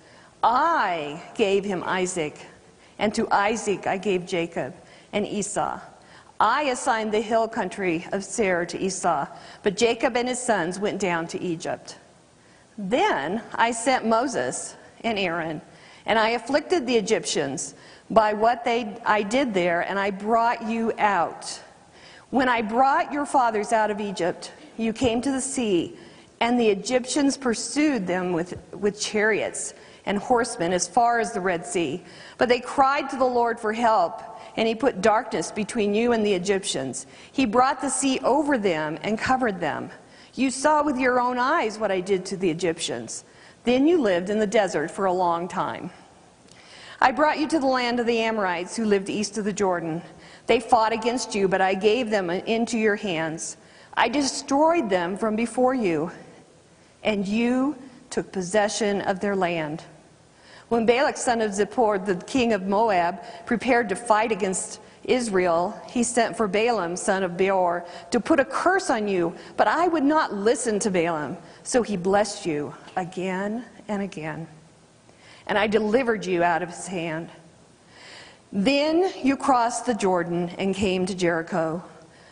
I 0.44 1.22
gave 1.36 1.66
him 1.66 1.84
Isaac, 1.84 2.40
and 3.00 3.14
to 3.16 3.28
Isaac 3.32 3.88
I 3.88 3.98
gave 3.98 4.26
Jacob 4.26 4.76
and 5.12 5.26
Esau. 5.26 5.80
I 6.40 6.64
assigned 6.64 7.12
the 7.12 7.22
hill 7.22 7.48
country 7.48 8.06
of 8.12 8.24
Seir 8.24 8.66
to 8.68 8.80
Esau, 8.80 9.28
but 9.64 9.76
Jacob 9.76 10.16
and 10.16 10.28
his 10.28 10.40
sons 10.40 10.80
went 10.80 11.00
down 11.00 11.28
to 11.28 11.42
Egypt. 11.42 11.98
Then 12.78 13.42
I 13.56 13.72
sent 13.72 14.06
Moses 14.06 14.76
and 15.02 15.18
Aaron, 15.18 15.62
and 16.06 16.20
I 16.20 16.30
afflicted 16.30 16.86
the 16.86 16.96
Egyptians 16.96 17.74
by 18.10 18.34
what 18.34 18.64
they, 18.64 18.96
I 19.06 19.24
did 19.24 19.54
there, 19.54 19.82
and 19.82 19.98
I 19.98 20.12
brought 20.12 20.68
you 20.68 20.94
out. 21.00 21.60
When 22.30 22.48
I 22.48 22.62
brought 22.62 23.12
your 23.12 23.26
fathers 23.26 23.74
out 23.74 23.90
of 23.90 24.00
Egypt, 24.00 24.52
you 24.78 24.94
came 24.94 25.22
to 25.22 25.32
the 25.32 25.42
sea, 25.42 25.98
and 26.40 26.60
the 26.60 26.68
Egyptians 26.68 27.36
pursued 27.36 28.06
them 28.06 28.32
with, 28.32 28.62
with 28.74 29.02
chariots 29.02 29.74
and 30.08 30.18
horsemen 30.18 30.74
as 30.74 30.88
far 30.88 31.20
as 31.20 31.34
the 31.34 31.42
Red 31.42 31.66
Sea. 31.66 32.04
But 32.40 32.50
they 32.50 32.60
cried 32.60 33.10
to 33.12 33.18
the 33.18 33.26
Lord 33.26 33.60
for 33.60 33.74
help 33.74 34.24
and 34.56 34.68
he 34.68 34.74
put 34.74 35.02
darkness 35.02 35.52
between 35.52 35.94
you 35.94 36.14
and 36.14 36.26
the 36.26 36.34
Egyptians. 36.34 37.06
He 37.32 37.46
brought 37.46 37.80
the 37.80 37.90
sea 37.90 38.20
over 38.24 38.58
them 38.58 38.98
and 39.04 39.20
covered 39.20 39.60
them. 39.60 39.92
You 40.34 40.50
saw 40.50 40.84
with 40.84 40.98
your 40.98 41.20
own 41.20 41.38
eyes 41.38 41.78
what 41.78 41.92
I 41.92 42.02
did 42.02 42.26
to 42.28 42.38
the 42.38 42.50
Egyptians. 42.50 43.24
Then 43.64 43.88
you 43.88 44.02
lived 44.02 44.30
in 44.30 44.40
the 44.40 44.48
desert 44.48 44.90
for 44.90 45.06
a 45.06 45.14
long 45.14 45.48
time. 45.48 45.92
I 47.00 47.12
brought 47.12 47.40
you 47.40 47.48
to 47.50 47.60
the 47.60 47.68
land 47.68 48.00
of 48.00 48.08
the 48.08 48.20
Amorites 48.20 48.76
who 48.76 48.86
lived 48.86 49.10
east 49.10 49.38
of 49.38 49.46
the 49.46 49.54
Jordan. 49.54 50.02
They 50.48 50.60
fought 50.60 50.94
against 50.94 51.36
you, 51.36 51.48
but 51.48 51.62
I 51.62 51.76
gave 51.76 52.10
them 52.10 52.32
into 52.32 52.78
your 52.80 52.96
hands. 52.96 53.58
I 53.96 54.10
destroyed 54.10 54.90
them 54.90 55.18
from 55.18 55.36
before 55.36 55.76
you, 55.76 56.12
and 57.04 57.28
you 57.28 57.76
took 58.10 58.32
possession 58.32 59.02
of 59.02 59.20
their 59.20 59.36
land. 59.36 59.84
When 60.70 60.86
Balak, 60.86 61.18
son 61.18 61.42
of 61.42 61.52
Zippor, 61.52 62.04
the 62.04 62.16
king 62.26 62.54
of 62.54 62.64
Moab, 62.64 63.24
prepared 63.46 63.88
to 63.90 63.96
fight 63.96 64.32
against 64.32 64.82
Israel, 65.06 65.82
he 65.90 66.04
sent 66.04 66.36
for 66.36 66.48
Balaam, 66.48 66.98
son 66.98 67.24
of 67.24 67.38
Beor, 67.38 67.86
to 68.12 68.20
put 68.20 68.42
a 68.42 68.46
curse 68.46 68.90
on 68.90 69.08
you, 69.08 69.34
but 69.56 69.68
I 69.68 69.88
would 69.88 70.04
not 70.04 70.34
listen 70.34 70.80
to 70.80 70.92
Balaam. 70.92 71.38
So 71.64 71.82
he 71.82 71.96
blessed 71.96 72.46
you 72.46 72.74
again 72.98 73.64
and 73.88 74.02
again. 74.02 74.48
And 75.48 75.58
I 75.58 75.68
delivered 75.68 76.26
you 76.26 76.44
out 76.44 76.62
of 76.62 76.70
his 76.70 76.88
hand. 76.88 77.30
Then 78.52 79.12
you 79.24 79.38
crossed 79.38 79.86
the 79.86 79.94
Jordan 79.94 80.50
and 80.58 80.76
came 80.76 81.06
to 81.06 81.16
Jericho. 81.16 81.82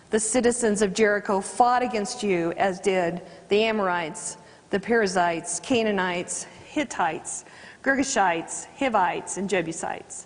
The 0.09 0.19
citizens 0.19 0.81
of 0.81 0.93
Jericho 0.93 1.39
fought 1.39 1.81
against 1.81 2.23
you, 2.23 2.51
as 2.57 2.81
did 2.81 3.21
the 3.47 3.63
Amorites, 3.63 4.35
the 4.69 4.79
Perizzites, 4.79 5.61
Canaanites, 5.61 6.45
Hittites, 6.65 7.45
Girgashites, 7.85 8.65
Hivites, 8.79 9.37
and 9.37 9.47
Jebusites. 9.47 10.25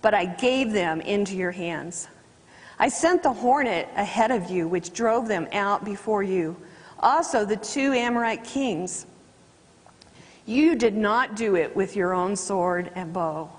But 0.00 0.14
I 0.14 0.24
gave 0.24 0.72
them 0.72 1.02
into 1.02 1.36
your 1.36 1.50
hands. 1.50 2.08
I 2.78 2.88
sent 2.88 3.22
the 3.22 3.32
hornet 3.32 3.90
ahead 3.94 4.30
of 4.30 4.50
you, 4.50 4.66
which 4.66 4.94
drove 4.94 5.28
them 5.28 5.46
out 5.52 5.84
before 5.84 6.22
you. 6.22 6.56
Also, 7.00 7.44
the 7.44 7.56
two 7.56 7.92
Amorite 7.92 8.42
kings. 8.42 9.04
You 10.46 10.76
did 10.76 10.96
not 10.96 11.36
do 11.36 11.56
it 11.56 11.76
with 11.76 11.94
your 11.94 12.14
own 12.14 12.36
sword 12.36 12.90
and 12.94 13.12
bow. 13.12 13.50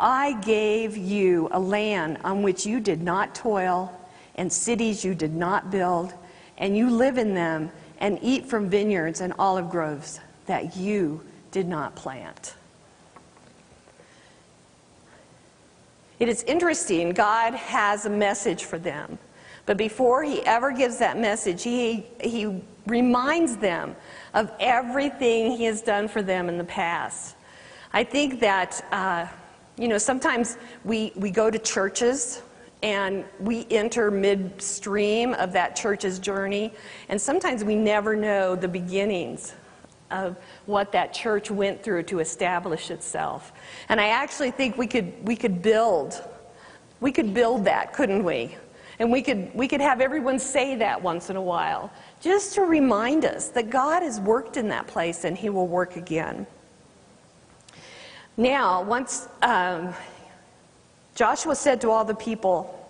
I 0.00 0.32
gave 0.40 0.96
you 0.96 1.48
a 1.52 1.60
land 1.60 2.18
on 2.24 2.42
which 2.42 2.64
you 2.64 2.80
did 2.80 3.02
not 3.02 3.34
toil, 3.34 3.92
and 4.36 4.50
cities 4.50 5.04
you 5.04 5.14
did 5.14 5.34
not 5.34 5.70
build, 5.70 6.14
and 6.56 6.74
you 6.74 6.88
live 6.88 7.18
in 7.18 7.34
them 7.34 7.70
and 7.98 8.18
eat 8.22 8.46
from 8.46 8.70
vineyards 8.70 9.20
and 9.20 9.34
olive 9.38 9.68
groves 9.68 10.18
that 10.46 10.76
you 10.76 11.20
did 11.54 11.68
not 11.68 11.94
plant. 11.94 12.56
It 16.18 16.28
is 16.28 16.42
interesting, 16.42 17.12
God 17.12 17.54
has 17.54 18.06
a 18.06 18.10
message 18.10 18.64
for 18.64 18.76
them. 18.76 19.18
But 19.64 19.76
before 19.76 20.24
he 20.24 20.42
ever 20.42 20.72
gives 20.72 20.98
that 20.98 21.16
message, 21.16 21.62
he, 21.62 22.06
he 22.20 22.60
reminds 22.86 23.56
them 23.56 23.94
of 24.34 24.50
everything 24.58 25.52
he 25.52 25.64
has 25.64 25.80
done 25.80 26.08
for 26.08 26.22
them 26.22 26.48
in 26.48 26.58
the 26.58 26.64
past. 26.64 27.36
I 27.92 28.02
think 28.02 28.40
that, 28.40 28.84
uh, 28.90 29.26
you 29.78 29.86
know, 29.86 29.98
sometimes 29.98 30.58
we, 30.84 31.12
we 31.14 31.30
go 31.30 31.52
to 31.52 31.58
churches 31.58 32.42
and 32.82 33.24
we 33.38 33.64
enter 33.70 34.10
midstream 34.10 35.34
of 35.34 35.52
that 35.52 35.76
church's 35.76 36.18
journey, 36.18 36.72
and 37.08 37.20
sometimes 37.20 37.62
we 37.62 37.76
never 37.76 38.16
know 38.16 38.56
the 38.56 38.68
beginnings 38.68 39.54
of 40.10 40.36
what 40.66 40.92
that 40.92 41.12
church 41.12 41.50
went 41.50 41.82
through 41.82 42.04
to 42.04 42.20
establish 42.20 42.90
itself. 42.90 43.52
And 43.88 44.00
I 44.00 44.08
actually 44.08 44.50
think 44.50 44.76
we 44.76 44.86
could, 44.86 45.12
we 45.26 45.36
could 45.36 45.62
build, 45.62 46.22
we 47.00 47.12
could 47.12 47.34
build 47.34 47.64
that, 47.64 47.92
couldn't 47.92 48.24
we? 48.24 48.56
And 48.98 49.10
we 49.10 49.22
could, 49.22 49.52
we 49.54 49.66
could 49.66 49.80
have 49.80 50.00
everyone 50.00 50.38
say 50.38 50.76
that 50.76 51.02
once 51.02 51.30
in 51.30 51.36
a 51.36 51.42
while, 51.42 51.90
just 52.20 52.54
to 52.54 52.62
remind 52.62 53.24
us 53.24 53.48
that 53.48 53.70
God 53.70 54.02
has 54.02 54.20
worked 54.20 54.56
in 54.56 54.68
that 54.68 54.86
place 54.86 55.24
and 55.24 55.36
He 55.36 55.50
will 55.50 55.66
work 55.66 55.96
again. 55.96 56.46
Now, 58.36 58.82
once 58.82 59.28
um, 59.42 59.94
Joshua 61.14 61.54
said 61.54 61.80
to 61.82 61.90
all 61.90 62.04
the 62.04 62.14
people, 62.14 62.83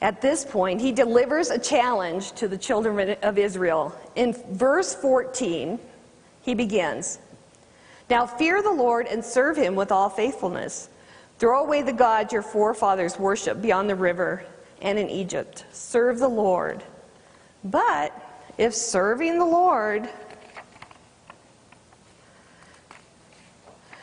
at 0.00 0.20
this 0.20 0.44
point, 0.44 0.80
he 0.80 0.92
delivers 0.92 1.50
a 1.50 1.58
challenge 1.58 2.32
to 2.32 2.46
the 2.46 2.56
children 2.56 3.16
of 3.22 3.36
Israel. 3.36 3.94
In 4.14 4.32
verse 4.52 4.94
14, 4.94 5.78
he 6.42 6.54
begins 6.54 7.18
Now 8.08 8.24
fear 8.24 8.62
the 8.62 8.70
Lord 8.70 9.06
and 9.06 9.24
serve 9.24 9.56
him 9.56 9.74
with 9.74 9.90
all 9.90 10.08
faithfulness. 10.08 10.88
Throw 11.38 11.64
away 11.64 11.82
the 11.82 11.92
gods 11.92 12.32
your 12.32 12.42
forefathers 12.42 13.18
worshiped 13.18 13.60
beyond 13.60 13.90
the 13.90 13.96
river 13.96 14.44
and 14.80 14.98
in 14.98 15.08
Egypt. 15.08 15.64
Serve 15.72 16.20
the 16.20 16.28
Lord. 16.28 16.84
But 17.64 18.12
if 18.56 18.74
serving 18.74 19.38
the 19.38 19.44
Lord 19.44 20.08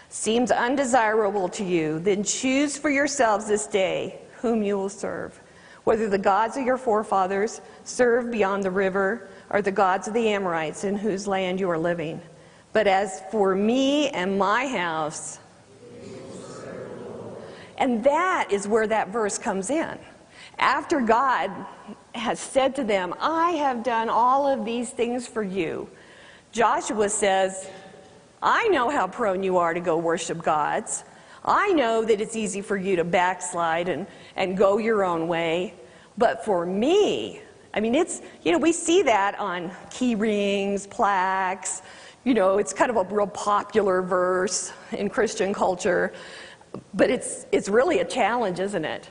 seems 0.09 0.51
undesirable 0.51 1.47
to 1.49 1.63
you, 1.63 1.99
then 1.99 2.23
choose 2.23 2.77
for 2.77 2.89
yourselves 2.89 3.47
this 3.47 3.65
day 3.65 4.19
whom 4.41 4.61
you 4.61 4.77
will 4.77 4.89
serve 4.89 5.39
whether 5.85 6.09
the 6.09 6.17
gods 6.17 6.57
of 6.57 6.65
your 6.65 6.77
forefathers 6.77 7.61
served 7.85 8.31
beyond 8.31 8.63
the 8.63 8.71
river 8.71 9.29
or 9.49 9.61
the 9.61 9.71
gods 9.71 10.07
of 10.07 10.13
the 10.13 10.27
Amorites 10.27 10.83
in 10.83 10.97
whose 10.97 11.27
land 11.27 11.59
you 11.59 11.69
are 11.69 11.77
living. 11.77 12.19
But 12.73 12.87
as 12.87 13.21
for 13.31 13.55
me 13.55 14.09
and 14.09 14.37
my 14.37 14.67
house, 14.67 15.39
and 17.77 18.03
that 18.03 18.47
is 18.51 18.67
where 18.67 18.87
that 18.87 19.09
verse 19.09 19.37
comes 19.37 19.69
in. 19.69 19.97
After 20.57 21.01
God 21.01 21.51
has 22.13 22.39
said 22.39 22.75
to 22.75 22.83
them, 22.83 23.13
I 23.19 23.51
have 23.51 23.83
done 23.83 24.09
all 24.09 24.47
of 24.47 24.65
these 24.65 24.89
things 24.89 25.27
for 25.27 25.43
you, 25.43 25.89
Joshua 26.51 27.09
says, 27.09 27.69
I 28.41 28.67
know 28.69 28.89
how 28.89 29.07
prone 29.07 29.43
you 29.43 29.57
are 29.57 29.73
to 29.73 29.79
go 29.79 29.97
worship 29.97 30.41
gods. 30.41 31.03
I 31.45 31.71
know 31.73 32.03
that 32.03 32.19
it's 32.19 32.35
easy 32.35 32.61
for 32.61 32.75
you 32.75 32.95
to 32.95 33.03
backslide 33.03 33.87
and, 33.87 34.07
and 34.35 34.57
go 34.57 34.79
your 34.79 35.03
own 35.03 35.27
way. 35.27 35.75
But 36.17 36.43
for 36.43 36.65
me, 36.65 37.41
I 37.73 37.79
mean, 37.79 37.93
it's, 37.93 38.21
you 38.43 38.51
know, 38.51 38.57
we 38.57 38.71
see 38.71 39.03
that 39.03 39.37
on 39.37 39.71
key 39.91 40.15
rings, 40.15 40.87
plaques. 40.87 41.83
You 42.23 42.33
know, 42.33 42.57
it's 42.57 42.73
kind 42.73 42.89
of 42.89 42.97
a 42.97 43.03
real 43.03 43.27
popular 43.27 44.01
verse 44.01 44.73
in 44.91 45.09
Christian 45.09 45.53
culture. 45.53 46.13
But 46.93 47.11
it's, 47.11 47.45
it's 47.51 47.69
really 47.69 47.99
a 47.99 48.05
challenge, 48.05 48.59
isn't 48.59 48.85
it? 48.85 49.09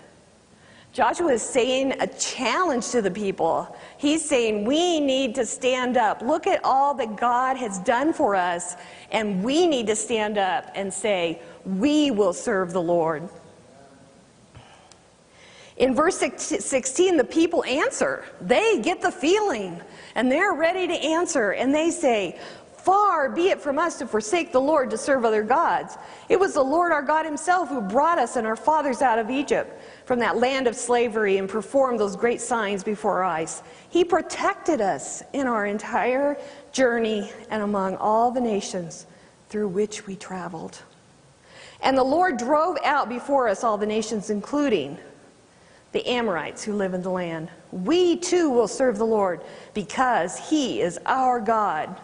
Joshua 0.95 1.33
is 1.33 1.43
saying 1.43 2.01
a 2.01 2.07
challenge 2.07 2.91
to 2.91 3.03
the 3.03 3.11
people. 3.11 3.77
He's 3.99 4.25
saying, 4.25 4.65
We 4.65 5.01
need 5.01 5.35
to 5.35 5.45
stand 5.45 5.97
up. 5.97 6.23
Look 6.23 6.47
at 6.47 6.65
all 6.65 6.95
that 6.95 7.17
God 7.17 7.57
has 7.57 7.81
done 7.81 8.13
for 8.13 8.37
us, 8.37 8.77
and 9.11 9.43
we 9.43 9.67
need 9.67 9.89
to 9.89 9.97
stand 9.97 10.39
up 10.39 10.71
and 10.77 10.95
say, 10.95 11.43
We 11.65 12.13
will 12.13 12.33
serve 12.33 12.73
the 12.73 12.81
Lord. 12.81 13.29
In 15.79 15.97
verse 15.97 16.17
16, 16.19 17.17
the 17.17 17.25
people 17.25 17.65
answer. 17.65 18.25
They 18.41 18.81
get 18.81 19.03
the 19.03 19.11
feeling, 19.11 19.81
and 20.15 20.31
they're 20.31 20.55
ready 20.55 20.87
to 20.87 20.95
answer, 20.95 21.55
and 21.55 21.75
they 21.75 21.91
say, 21.91 22.39
Far 22.77 23.31
be 23.31 23.49
it 23.49 23.61
from 23.61 23.81
us 23.81 23.99
to 23.99 24.07
forsake 24.07 24.53
the 24.53 24.61
Lord 24.61 24.91
to 24.91 24.99
serve 24.99 25.25
other 25.25 25.43
gods. 25.43 25.99
It 26.29 26.39
was 26.39 26.55
the 26.55 26.63
Lord 26.63 26.93
our 26.93 27.03
God 27.03 27.27
Himself 27.27 27.69
who 27.69 27.81
brought 27.81 28.19
us 28.19 28.37
and 28.37 28.47
our 28.47 28.55
fathers 28.55 29.03
out 29.03 29.19
of 29.19 29.29
Egypt 29.29 29.77
from 30.05 30.19
that 30.19 30.37
land 30.37 30.67
of 30.67 30.77
slavery 30.77 31.39
and 31.39 31.49
performed 31.49 31.99
those 31.99 32.17
great 32.17 32.41
signs 32.41 32.85
before 32.85 33.23
our 33.23 33.25
eyes. 33.25 33.63
He 33.91 34.05
protected 34.05 34.81
us 34.81 35.23
in 35.33 35.47
our 35.47 35.67
entire 35.67 36.37
journey 36.73 37.33
and 37.51 37.63
among 37.63 37.97
all 37.97 38.31
the 38.31 38.41
nations 38.41 39.07
through 39.49 39.69
which 39.69 40.07
we 40.07 40.17
traveled. 40.17 40.79
And 41.81 41.97
the 41.97 42.05
Lord 42.05 42.39
drove 42.39 42.77
out 42.85 43.09
before 43.09 43.49
us 43.49 43.63
all 43.63 43.79
the 43.79 43.87
nations, 43.87 44.31
including 44.31 44.99
the 45.93 46.07
Amorites 46.07 46.65
who 46.65 46.75
live 46.75 46.93
in 46.93 47.03
the 47.03 47.11
land. 47.11 47.51
We 47.71 48.17
too 48.17 48.51
will 48.51 48.69
serve 48.69 48.99
the 48.99 49.07
Lord 49.07 49.43
because 49.75 50.37
He 50.37 50.81
is 50.81 50.99
our 51.07 51.41
God. 51.41 52.01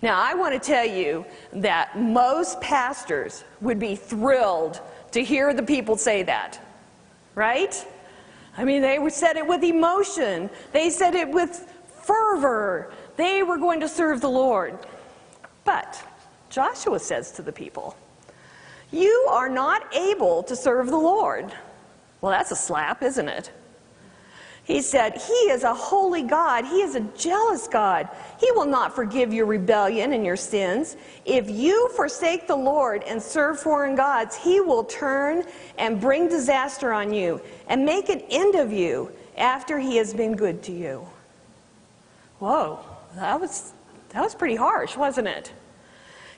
Now, 0.00 0.20
I 0.20 0.34
want 0.34 0.54
to 0.54 0.60
tell 0.60 0.86
you 0.86 1.24
that 1.52 1.98
most 1.98 2.60
pastors 2.60 3.44
would 3.60 3.78
be 3.78 3.96
thrilled 3.96 4.80
to 5.12 5.22
hear 5.22 5.54
the 5.54 5.62
people 5.62 5.96
say 5.96 6.22
that, 6.24 6.60
right? 7.34 7.86
I 8.56 8.64
mean, 8.64 8.82
they 8.82 9.08
said 9.10 9.36
it 9.36 9.46
with 9.46 9.62
emotion, 9.62 10.50
they 10.72 10.90
said 10.90 11.14
it 11.14 11.28
with 11.28 11.70
fervor. 12.02 12.92
They 13.16 13.42
were 13.42 13.58
going 13.58 13.80
to 13.80 13.88
serve 13.88 14.20
the 14.20 14.28
Lord. 14.28 14.78
But 15.64 16.02
Joshua 16.50 16.98
says 16.98 17.32
to 17.32 17.42
the 17.42 17.52
people, 17.52 17.96
You 18.90 19.28
are 19.30 19.48
not 19.48 19.94
able 19.94 20.42
to 20.44 20.54
serve 20.54 20.88
the 20.88 20.96
Lord. 20.96 21.52
Well, 22.20 22.32
that's 22.32 22.50
a 22.50 22.56
slap, 22.56 23.02
isn't 23.02 23.28
it? 23.28 23.50
He 24.64 24.80
said, 24.80 25.20
He 25.20 25.32
is 25.50 25.62
a 25.62 25.74
holy 25.74 26.22
God. 26.22 26.64
He 26.64 26.80
is 26.80 26.94
a 26.94 27.00
jealous 27.00 27.68
God. 27.68 28.08
He 28.40 28.50
will 28.52 28.64
not 28.64 28.94
forgive 28.94 29.32
your 29.32 29.44
rebellion 29.44 30.14
and 30.14 30.24
your 30.24 30.36
sins. 30.36 30.96
If 31.26 31.50
you 31.50 31.90
forsake 31.90 32.46
the 32.46 32.56
Lord 32.56 33.02
and 33.04 33.22
serve 33.22 33.60
foreign 33.60 33.94
gods, 33.94 34.34
He 34.34 34.60
will 34.60 34.84
turn 34.84 35.44
and 35.76 36.00
bring 36.00 36.28
disaster 36.28 36.94
on 36.94 37.12
you 37.12 37.42
and 37.68 37.84
make 37.84 38.08
an 38.08 38.22
end 38.30 38.54
of 38.54 38.72
you 38.72 39.12
after 39.36 39.78
He 39.78 39.96
has 39.96 40.14
been 40.14 40.34
good 40.34 40.62
to 40.62 40.72
you. 40.72 41.06
Whoa, 42.38 42.80
that 43.16 43.38
was, 43.38 43.74
that 44.10 44.22
was 44.22 44.34
pretty 44.34 44.56
harsh, 44.56 44.96
wasn't 44.96 45.28
it? 45.28 45.52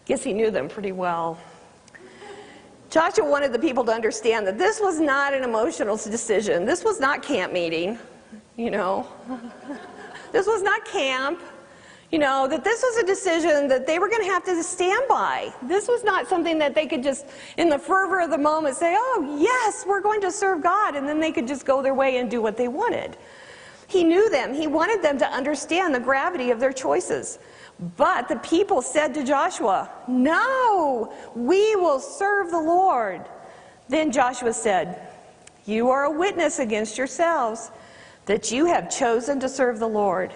Guess 0.05 0.23
he 0.23 0.33
knew 0.33 0.51
them 0.51 0.69
pretty 0.69 0.93
well. 0.93 1.39
Joshua 2.91 3.29
wanted 3.29 3.53
the 3.53 3.59
people 3.59 3.85
to 3.85 3.93
understand 3.93 4.47
that 4.47 4.57
this 4.57 4.81
was 4.81 5.01
not 5.01 5.35
an 5.35 5.43
emotional 5.43 5.97
decision. 5.97 6.65
This 6.65 6.85
was 6.85 7.01
not 7.01 7.23
camp 7.23 7.53
meeting 7.53 7.99
you 8.57 8.71
know. 8.71 9.07
this 10.33 10.47
was 10.47 10.63
not 10.63 10.85
camp. 10.85 11.41
You 12.13 12.21
know, 12.21 12.47
that 12.47 12.63
this 12.63 12.83
was 12.83 12.99
a 12.99 13.05
decision 13.05 13.67
that 13.67 13.85
they 13.85 13.99
were 13.99 14.09
going 14.09 14.23
to 14.23 14.29
have 14.29 14.45
to 14.45 14.63
stand 14.63 15.09
by. 15.09 15.53
This 15.63 15.89
was 15.89 16.05
not 16.05 16.29
something 16.29 16.57
that 16.59 16.73
they 16.73 16.87
could 16.87 17.03
just, 17.03 17.27
in 17.57 17.69
the 17.69 17.79
fervor 17.79 18.21
of 18.21 18.31
the 18.31 18.39
moment, 18.39 18.77
say, 18.77 18.95
oh, 18.97 19.37
yes, 19.41 19.85
we're 19.85 20.01
going 20.01 20.21
to 20.21 20.31
serve 20.31 20.63
God, 20.63 20.95
and 20.95 21.09
then 21.09 21.19
they 21.19 21.33
could 21.33 21.49
just 21.49 21.67
go 21.67 21.83
their 21.83 21.95
way 21.95 22.19
and 22.19 22.31
do 22.31 22.41
what 22.41 22.57
they 22.57 22.69
wanted. 22.69 23.17
He 23.89 24.05
knew 24.05 24.31
them. 24.31 24.55
He 24.55 24.69
wanted 24.69 25.03
them 25.03 25.19
to 25.19 25.27
understand 25.27 25.95
the 25.95 26.01
gravity 26.01 26.53
of 26.53 26.61
their 26.61 26.73
choices. 26.73 27.41
But 27.97 28.29
the 28.29 28.37
people 28.37 28.83
said 28.83 29.13
to 29.15 29.25
Joshua, 29.25 29.91
No, 30.07 31.13
we 31.35 31.75
will 31.75 31.99
serve 31.99 32.53
the 32.53 32.61
Lord. 32.61 33.23
Then 33.89 34.13
Joshua 34.13 34.53
said, 34.53 35.09
You 35.67 35.91
are 35.91 36.05
a 36.05 36.11
witness 36.11 36.61
against 36.61 36.97
yourselves 36.97 37.71
that 38.27 38.51
you 38.51 38.67
have 38.67 38.91
chosen 38.91 39.41
to 39.41 39.49
serve 39.49 39.79
the 39.79 39.89
Lord. 39.89 40.35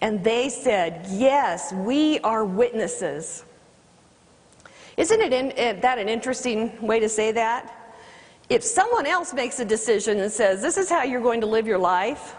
And 0.00 0.22
they 0.24 0.48
said, 0.48 1.06
Yes, 1.10 1.72
we 1.72 2.18
are 2.20 2.44
witnesses. 2.44 3.44
Isn't 4.96 5.20
it 5.20 5.32
in, 5.32 5.52
eh, 5.52 5.74
that 5.74 5.98
an 5.98 6.08
interesting 6.08 6.84
way 6.84 6.98
to 7.00 7.08
say 7.08 7.32
that? 7.32 7.74
If 8.48 8.64
someone 8.64 9.06
else 9.06 9.34
makes 9.34 9.60
a 9.60 9.64
decision 9.64 10.20
and 10.20 10.32
says, 10.32 10.62
This 10.62 10.76
is 10.76 10.88
how 10.88 11.02
you're 11.02 11.20
going 11.20 11.40
to 11.42 11.46
live 11.46 11.66
your 11.66 11.78
life, 11.78 12.34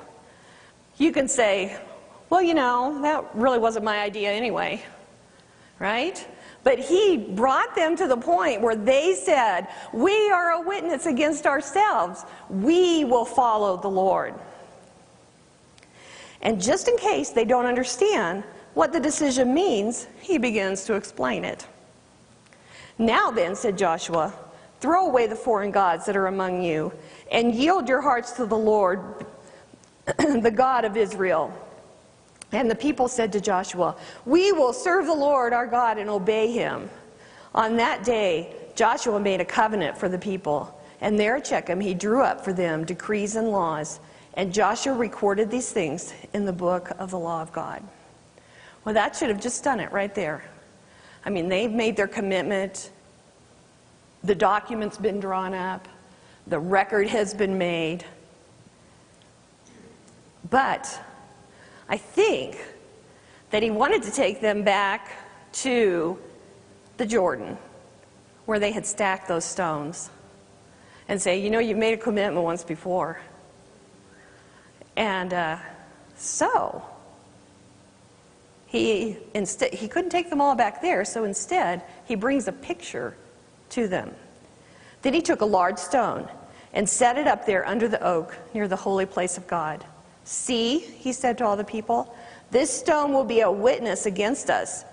you 0.97 1.12
can 1.12 1.28
say, 1.28 1.78
Well, 2.30 2.41
you 2.41 2.54
know, 2.54 3.02
that 3.02 3.25
really 3.34 3.60
wasn't 3.60 3.86
my 3.86 3.99
idea 3.99 4.32
anyway. 4.32 4.84
Right? 5.78 6.28
But 6.63 6.80
he 6.80 7.17
brought 7.17 7.73
them 7.73 7.95
to 7.95 8.08
the 8.08 8.17
point 8.17 8.62
where 8.62 8.75
they 8.75 9.13
said, 9.13 9.67
We 9.93 10.32
are 10.32 10.52
a 10.52 10.62
witness 10.62 11.06
against 11.06 11.45
ourselves. 11.45 12.25
We 12.49 13.06
will 13.06 13.25
follow 13.25 13.78
the 13.78 13.88
Lord. 13.88 14.34
And 16.41 16.62
just 16.62 16.88
in 16.88 16.97
case 16.97 17.30
they 17.32 17.45
don't 17.45 17.65
understand 17.65 18.43
what 18.73 18.93
the 18.93 18.99
decision 18.99 19.54
means, 19.54 20.08
he 20.21 20.38
begins 20.38 20.86
to 20.86 20.93
explain 20.93 21.43
it. 21.43 21.67
Now 22.97 23.32
then, 23.32 23.56
said 23.56 23.78
Joshua, 23.78 24.34
throw 24.80 25.08
away 25.08 25.28
the 25.28 25.36
foreign 25.36 25.71
gods 25.71 26.06
that 26.06 26.15
are 26.15 26.28
among 26.28 26.63
you 26.63 26.91
and 27.32 27.54
yield 27.54 27.89
your 27.89 28.02
hearts 28.02 28.32
to 28.34 28.45
the 28.45 28.58
Lord, 28.58 29.25
the 30.17 30.52
God 30.54 30.86
of 30.86 30.97
Israel. 30.97 31.54
And 32.52 32.69
the 32.69 32.75
people 32.75 33.08
said 33.08 33.32
to 33.34 33.41
Joshua, 33.41 33.95
We 34.25 34.52
will 34.52 34.73
serve 34.73 35.06
the 35.06 35.13
Lord 35.13 35.54
our 35.54 35.67
God 35.67 35.97
and 35.97 36.10
obey 36.10 36.52
him. 36.52 36.89
On 37.54 37.78
that 37.78 38.04
day, 38.04 38.56
Joshua 38.75 39.19
made 39.19 39.41
a 39.41 39.45
covenant 39.45 39.97
for 39.97 40.10
the 40.10 40.17
people, 40.17 40.80
and 41.02 41.19
there 41.19 41.36
at 41.36 41.47
Shechem 41.47 41.80
he 41.80 41.93
drew 41.93 42.21
up 42.21 42.43
for 42.43 42.54
them 42.54 42.86
decrees 42.86 43.36
and 43.36 43.49
laws 43.49 43.99
and 44.39 44.54
Joshua 44.54 44.93
recorded 44.93 45.52
these 45.52 45.69
things 45.69 46.13
in 46.32 46.45
the 46.45 46.54
book 46.54 46.91
of 46.97 47.12
the 47.12 47.19
law 47.19 47.41
of 47.41 47.52
God. 47.52 47.84
Well, 48.86 48.95
that 48.95 49.13
should 49.13 49.28
have 49.28 49.41
just 49.41 49.65
done 49.65 49.82
it 49.82 49.91
right 49.91 50.15
there. 50.15 50.49
I 51.25 51.30
mean, 51.30 51.49
they've 51.49 51.69
made 51.69 51.97
their 51.97 52.08
commitment, 52.08 52.91
the 54.23 54.34
document's 54.34 54.97
been 54.97 55.19
drawn 55.19 55.54
up, 55.54 55.89
the 56.47 56.58
record 56.58 57.08
has 57.08 57.34
been 57.34 57.58
made. 57.58 58.06
But 60.49 60.88
I 61.89 61.97
think 61.97 62.65
that 63.49 63.62
he 63.62 63.71
wanted 63.71 64.04
to 64.04 64.12
take 64.12 64.39
them 64.39 64.63
back 64.63 65.17
to 65.52 66.17
the 66.95 67.06
Jordan 67.06 67.58
where 68.45 68.58
they 68.58 68.71
had 68.71 68.86
stacked 68.86 69.28
those 69.28 69.43
stones 69.43 70.10
and 71.10 71.21
say, 71.21 71.41
you 71.41 71.49
know, 71.49 71.60
you've 71.60 71.78
made 71.78 71.93
a 71.93 72.02
commitment 72.02 72.41
once 72.41 72.63
before. 72.63 73.19
And 74.99 75.33
uh, 75.33 75.57
so 76.17 76.83
he 78.67 79.15
instead 79.33 79.73
he 79.73 79.88
couldn't 79.88 80.09
take 80.09 80.29
them 80.29 80.41
all 80.41 80.55
back 80.55 80.81
there, 80.81 81.05
so 81.05 81.23
instead 81.23 81.83
he 82.03 82.15
brings 82.15 82.49
a 82.49 82.51
picture 82.51 83.15
to 83.69 83.88
them. 83.88 84.12
Then 85.01 85.13
he 85.13 85.21
took 85.21 85.39
a 85.39 85.45
large 85.45 85.77
stone 85.77 86.27
and 86.73 86.88
set 86.88 87.17
it 87.17 87.27
up 87.27 87.45
there 87.45 87.65
under 87.65 87.88
the 87.88 88.03
oak 88.05 88.35
near 88.53 88.67
the 88.67 88.75
holy 88.75 89.05
place 89.05 89.38
of 89.38 89.47
God. 89.47 89.85
See, 90.25 90.79
he 90.79 91.13
said 91.13 91.38
to 91.38 91.45
all 91.45 91.55
the 91.55 91.63
people, 91.63 92.13
this 92.51 92.69
stone 92.69 93.13
will 93.13 93.23
be 93.23 93.39
a 93.39 93.49
witness 93.49 94.05
against 94.05 94.49
us. 94.49 94.83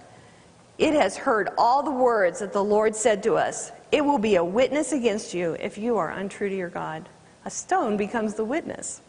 It 0.78 0.94
has 0.94 1.16
heard 1.16 1.48
all 1.58 1.82
the 1.82 1.90
words 1.90 2.38
that 2.38 2.52
the 2.52 2.62
Lord 2.62 2.94
said 2.94 3.24
to 3.24 3.34
us. 3.34 3.72
It 3.90 4.04
will 4.04 4.18
be 4.18 4.36
a 4.36 4.44
witness 4.44 4.92
against 4.92 5.34
you 5.34 5.56
if 5.58 5.76
you 5.76 5.96
are 5.96 6.10
untrue 6.10 6.48
to 6.48 6.56
your 6.56 6.68
God. 6.68 7.08
A 7.44 7.50
stone 7.50 7.96
becomes 7.96 8.34
the 8.34 8.44
witness. 8.44 9.00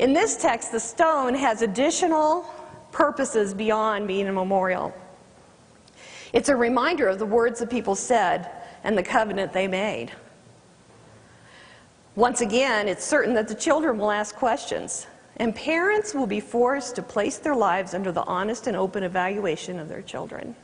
In 0.00 0.14
this 0.14 0.34
text, 0.34 0.72
the 0.72 0.80
stone 0.80 1.34
has 1.34 1.60
additional 1.60 2.46
purposes 2.90 3.52
beyond 3.52 4.08
being 4.08 4.28
a 4.28 4.32
memorial. 4.32 4.94
It's 6.32 6.48
a 6.48 6.56
reminder 6.56 7.06
of 7.06 7.18
the 7.18 7.26
words 7.26 7.60
the 7.60 7.66
people 7.66 7.94
said 7.94 8.50
and 8.82 8.96
the 8.96 9.02
covenant 9.02 9.52
they 9.52 9.68
made. 9.68 10.10
Once 12.16 12.40
again, 12.40 12.88
it's 12.88 13.04
certain 13.04 13.34
that 13.34 13.46
the 13.46 13.54
children 13.54 13.98
will 13.98 14.10
ask 14.10 14.34
questions, 14.34 15.06
and 15.36 15.54
parents 15.54 16.14
will 16.14 16.26
be 16.26 16.40
forced 16.40 16.96
to 16.96 17.02
place 17.02 17.36
their 17.36 17.54
lives 17.54 17.92
under 17.92 18.10
the 18.10 18.24
honest 18.24 18.68
and 18.68 18.78
open 18.78 19.02
evaluation 19.02 19.78
of 19.78 19.90
their 19.90 20.00
children. 20.00 20.56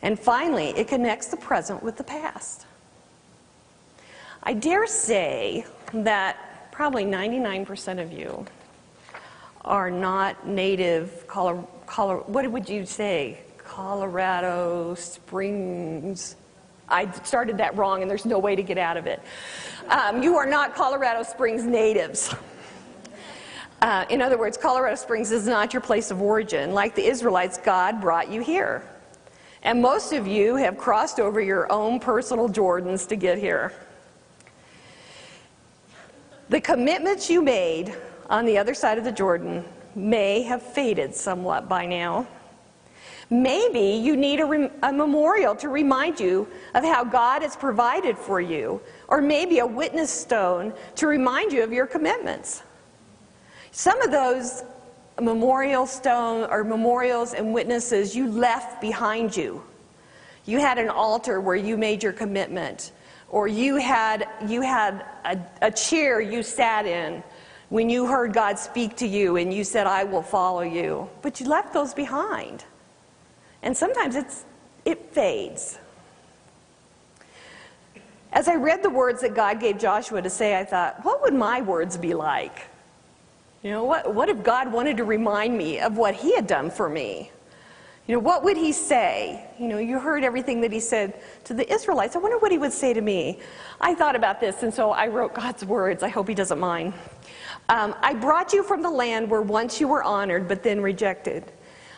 And 0.00 0.16
finally, 0.16 0.68
it 0.76 0.86
connects 0.86 1.26
the 1.26 1.38
present 1.38 1.82
with 1.82 1.96
the 1.96 2.04
past. 2.04 2.66
I 4.44 4.52
dare 4.52 4.86
say 4.86 5.66
that 5.92 6.53
probably 6.74 7.04
99% 7.04 8.02
of 8.02 8.12
you 8.12 8.44
are 9.64 9.92
not 9.92 10.46
native 10.46 11.24
Colorado, 11.28 12.24
what 12.26 12.50
would 12.50 12.68
you 12.68 12.84
say? 12.84 13.38
Colorado 13.58 14.94
Springs. 14.96 16.34
I 16.88 17.10
started 17.22 17.58
that 17.58 17.76
wrong 17.76 18.02
and 18.02 18.10
there's 18.10 18.26
no 18.26 18.40
way 18.40 18.56
to 18.56 18.62
get 18.62 18.76
out 18.76 18.96
of 18.96 19.06
it. 19.06 19.22
Um, 19.88 20.20
you 20.20 20.36
are 20.36 20.46
not 20.46 20.74
Colorado 20.74 21.22
Springs 21.22 21.64
natives. 21.64 22.34
Uh, 23.80 24.04
in 24.10 24.20
other 24.20 24.36
words, 24.36 24.56
Colorado 24.56 24.96
Springs 24.96 25.30
is 25.30 25.46
not 25.46 25.72
your 25.72 25.82
place 25.82 26.10
of 26.10 26.20
origin. 26.20 26.74
Like 26.74 26.94
the 26.96 27.04
Israelites, 27.04 27.56
God 27.58 28.00
brought 28.00 28.30
you 28.30 28.40
here. 28.40 28.82
And 29.62 29.80
most 29.80 30.12
of 30.12 30.26
you 30.26 30.56
have 30.56 30.76
crossed 30.76 31.20
over 31.20 31.40
your 31.40 31.70
own 31.70 32.00
personal 32.00 32.48
Jordans 32.48 33.06
to 33.08 33.16
get 33.16 33.38
here. 33.38 33.72
The 36.54 36.60
commitments 36.60 37.28
you 37.28 37.42
made 37.42 37.92
on 38.30 38.44
the 38.44 38.58
other 38.58 38.74
side 38.74 38.96
of 38.96 39.02
the 39.02 39.10
Jordan 39.10 39.64
may 39.96 40.42
have 40.42 40.62
faded 40.62 41.12
somewhat 41.12 41.68
by 41.68 41.84
now. 41.84 42.28
Maybe 43.28 44.00
you 44.00 44.16
need 44.16 44.38
a, 44.38 44.70
a, 44.86 44.92
memorial 44.92 45.56
to 45.56 45.68
remind 45.68 46.20
you 46.20 46.46
of 46.76 46.84
how 46.84 47.02
God 47.02 47.42
has 47.42 47.56
provided 47.56 48.16
for 48.16 48.40
you, 48.40 48.80
or 49.08 49.20
maybe 49.20 49.58
a 49.58 49.66
witness 49.66 50.12
stone 50.12 50.72
to 50.94 51.08
remind 51.08 51.52
you 51.52 51.64
of 51.64 51.72
your 51.72 51.88
commitments. 51.88 52.62
Some 53.72 54.00
of 54.02 54.12
those 54.12 54.62
memorial 55.20 55.88
stone 55.88 56.48
or 56.48 56.62
memorials 56.62 57.34
and 57.34 57.52
witnesses 57.52 58.14
you 58.14 58.30
left 58.30 58.80
behind 58.80 59.36
you. 59.36 59.60
You 60.46 60.60
had 60.60 60.78
an 60.78 60.88
altar 60.88 61.40
where 61.40 61.56
you 61.56 61.76
made 61.76 62.00
your 62.00 62.12
commitment, 62.12 62.92
or 63.34 63.48
you 63.48 63.74
had, 63.74 64.28
you 64.46 64.60
had 64.60 65.04
a, 65.24 65.36
a 65.60 65.68
chair 65.68 66.20
you 66.20 66.40
sat 66.40 66.86
in 66.86 67.20
when 67.68 67.90
you 67.90 68.06
heard 68.06 68.32
God 68.32 68.56
speak 68.60 68.94
to 68.98 69.08
you 69.08 69.38
and 69.38 69.52
you 69.52 69.64
said, 69.64 69.88
I 69.88 70.04
will 70.04 70.22
follow 70.22 70.60
you. 70.60 71.10
But 71.20 71.40
you 71.40 71.48
left 71.48 71.72
those 71.72 71.92
behind. 71.92 72.64
And 73.60 73.76
sometimes 73.76 74.14
it's, 74.14 74.44
it 74.84 75.10
fades. 75.10 75.80
As 78.32 78.46
I 78.46 78.54
read 78.54 78.84
the 78.84 78.90
words 78.90 79.20
that 79.22 79.34
God 79.34 79.58
gave 79.58 79.78
Joshua 79.78 80.22
to 80.22 80.30
say, 80.30 80.56
I 80.56 80.64
thought, 80.64 81.04
what 81.04 81.20
would 81.20 81.34
my 81.34 81.60
words 81.60 81.96
be 81.96 82.14
like? 82.14 82.68
You 83.64 83.72
know, 83.72 83.82
what, 83.82 84.14
what 84.14 84.28
if 84.28 84.44
God 84.44 84.72
wanted 84.72 84.96
to 84.98 85.04
remind 85.04 85.58
me 85.58 85.80
of 85.80 85.96
what 85.96 86.14
He 86.14 86.36
had 86.36 86.46
done 86.46 86.70
for 86.70 86.88
me? 86.88 87.32
You 88.06 88.14
know, 88.14 88.20
what 88.20 88.44
would 88.44 88.56
He 88.56 88.72
say? 88.72 89.48
You 89.58 89.66
know, 89.68 89.78
you 89.78 89.98
heard 89.98 90.24
everything 90.24 90.60
that 90.60 90.72
He 90.72 90.80
said 90.80 91.20
to 91.44 91.54
the 91.54 91.70
Israelites. 91.72 92.16
I 92.16 92.18
wonder 92.18 92.38
what 92.38 92.52
He 92.52 92.58
would 92.58 92.72
say 92.72 92.92
to 92.92 93.00
me. 93.00 93.40
I 93.80 93.94
thought 93.94 94.14
about 94.14 94.40
this, 94.40 94.62
and 94.62 94.72
so 94.72 94.90
I 94.90 95.06
wrote 95.06 95.34
God's 95.34 95.64
words. 95.64 96.02
I 96.02 96.08
hope 96.08 96.28
He 96.28 96.34
doesn't 96.34 96.60
mind. 96.60 96.92
Um, 97.70 97.94
I 98.02 98.12
brought 98.12 98.52
you 98.52 98.62
from 98.62 98.82
the 98.82 98.90
land 98.90 99.30
where 99.30 99.40
once 99.40 99.80
you 99.80 99.88
were 99.88 100.02
honored, 100.02 100.48
but 100.48 100.62
then 100.62 100.82
rejected. 100.82 101.50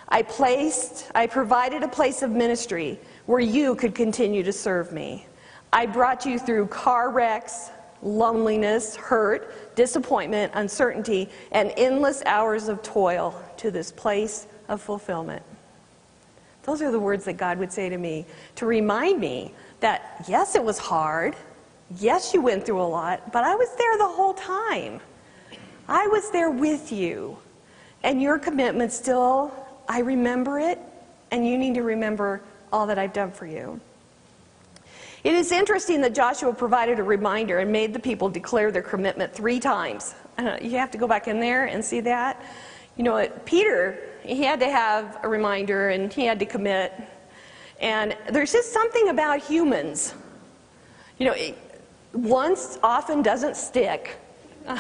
I 0.09 0.23
placed, 0.23 1.11
I 1.17 1.27
provided 1.27 1.83
a 1.83 1.89
place 1.89 2.23
of 2.23 2.31
ministry 2.31 3.01
where 3.27 3.41
you 3.41 3.75
could 3.75 3.95
continue 3.95 4.45
to 4.45 4.53
serve 4.53 4.93
me. 4.93 5.27
I 5.73 5.87
brought 5.87 6.25
you 6.25 6.39
through 6.39 6.69
car 6.69 7.11
wrecks, 7.11 7.71
loneliness, 8.03 8.95
hurt, 8.95 9.75
disappointment, 9.75 10.53
uncertainty, 10.55 11.29
and 11.51 11.73
endless 11.77 12.23
hours 12.25 12.69
of 12.69 12.83
toil 12.83 13.35
to 13.57 13.73
this 13.73 13.91
place 13.91 14.47
of 14.69 14.81
fulfillment. 14.81 15.43
Those 16.67 16.83
are 16.83 16.91
the 16.91 17.01
words 17.01 17.25
that 17.25 17.37
God 17.37 17.59
would 17.59 17.73
say 17.73 17.89
to 17.89 17.97
me 17.97 18.27
to 18.57 18.67
remind 18.67 19.21
me 19.21 19.55
that, 19.81 20.25
yes, 20.29 20.57
it 20.57 20.65
was 20.65 20.79
hard. 20.79 21.37
Yes, 21.99 22.35
you 22.35 22.43
went 22.43 22.67
through 22.67 22.83
a 22.83 22.91
lot, 22.91 23.33
but 23.33 23.45
I 23.45 23.55
was 23.55 23.69
there 23.79 23.97
the 23.99 24.09
whole 24.09 24.35
time. 24.35 25.01
I 25.89 26.09
was 26.09 26.31
there 26.33 26.51
with 26.51 26.91
you. 26.91 27.39
And 28.03 28.21
your 28.21 28.39
commitment 28.39 28.93
still, 28.93 29.53
I 29.89 30.01
remember 30.01 30.59
it, 30.59 30.81
and 31.31 31.47
you 31.47 31.57
need 31.57 31.75
to 31.75 31.83
remember 31.83 32.43
all 32.73 32.87
that 32.89 32.99
I've 32.99 33.13
done 33.13 33.31
for 33.31 33.47
you. 33.47 33.81
It 35.23 35.35
is 35.35 35.53
interesting 35.53 36.01
that 36.03 36.15
Joshua 36.15 36.53
provided 36.53 36.99
a 36.99 37.03
reminder 37.03 37.61
and 37.61 37.71
made 37.71 37.93
the 37.93 37.99
people 38.01 38.29
declare 38.29 38.73
their 38.73 38.83
commitment 38.83 39.33
three 39.33 39.61
times. 39.61 40.15
You 40.61 40.73
have 40.73 40.91
to 40.91 40.99
go 40.99 41.09
back 41.09 41.29
in 41.29 41.41
there 41.41 41.65
and 41.65 41.83
see 41.83 42.01
that. 42.01 42.43
You 42.97 43.05
know, 43.05 43.29
Peter, 43.45 43.99
he 44.23 44.43
had 44.43 44.61
to 44.61 44.71
have 44.71 45.19
a 45.23 45.29
reminder 45.29 45.91
and 45.91 46.13
he 46.13 46.25
had 46.25 46.39
to 46.39 46.47
commit. 46.47 46.93
And 47.81 48.17
there's 48.31 48.53
just 48.53 48.73
something 48.73 49.09
about 49.11 49.41
humans. 49.41 50.15
You 51.19 51.27
know, 51.27 51.35
once 52.13 52.79
often 52.83 53.23
doesn't 53.23 53.57
stick. 53.57 54.19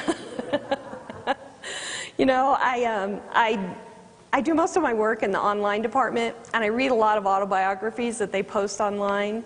You 2.18 2.24
know, 2.24 2.56
I, 2.58 2.84
um, 2.84 3.20
I, 3.32 3.62
I 4.32 4.40
do 4.40 4.54
most 4.54 4.74
of 4.74 4.82
my 4.82 4.94
work 4.94 5.22
in 5.22 5.30
the 5.30 5.38
online 5.38 5.82
department, 5.82 6.34
and 6.54 6.64
I 6.64 6.68
read 6.68 6.90
a 6.90 6.94
lot 6.94 7.18
of 7.18 7.26
autobiographies 7.26 8.16
that 8.18 8.32
they 8.32 8.42
post 8.42 8.80
online. 8.80 9.44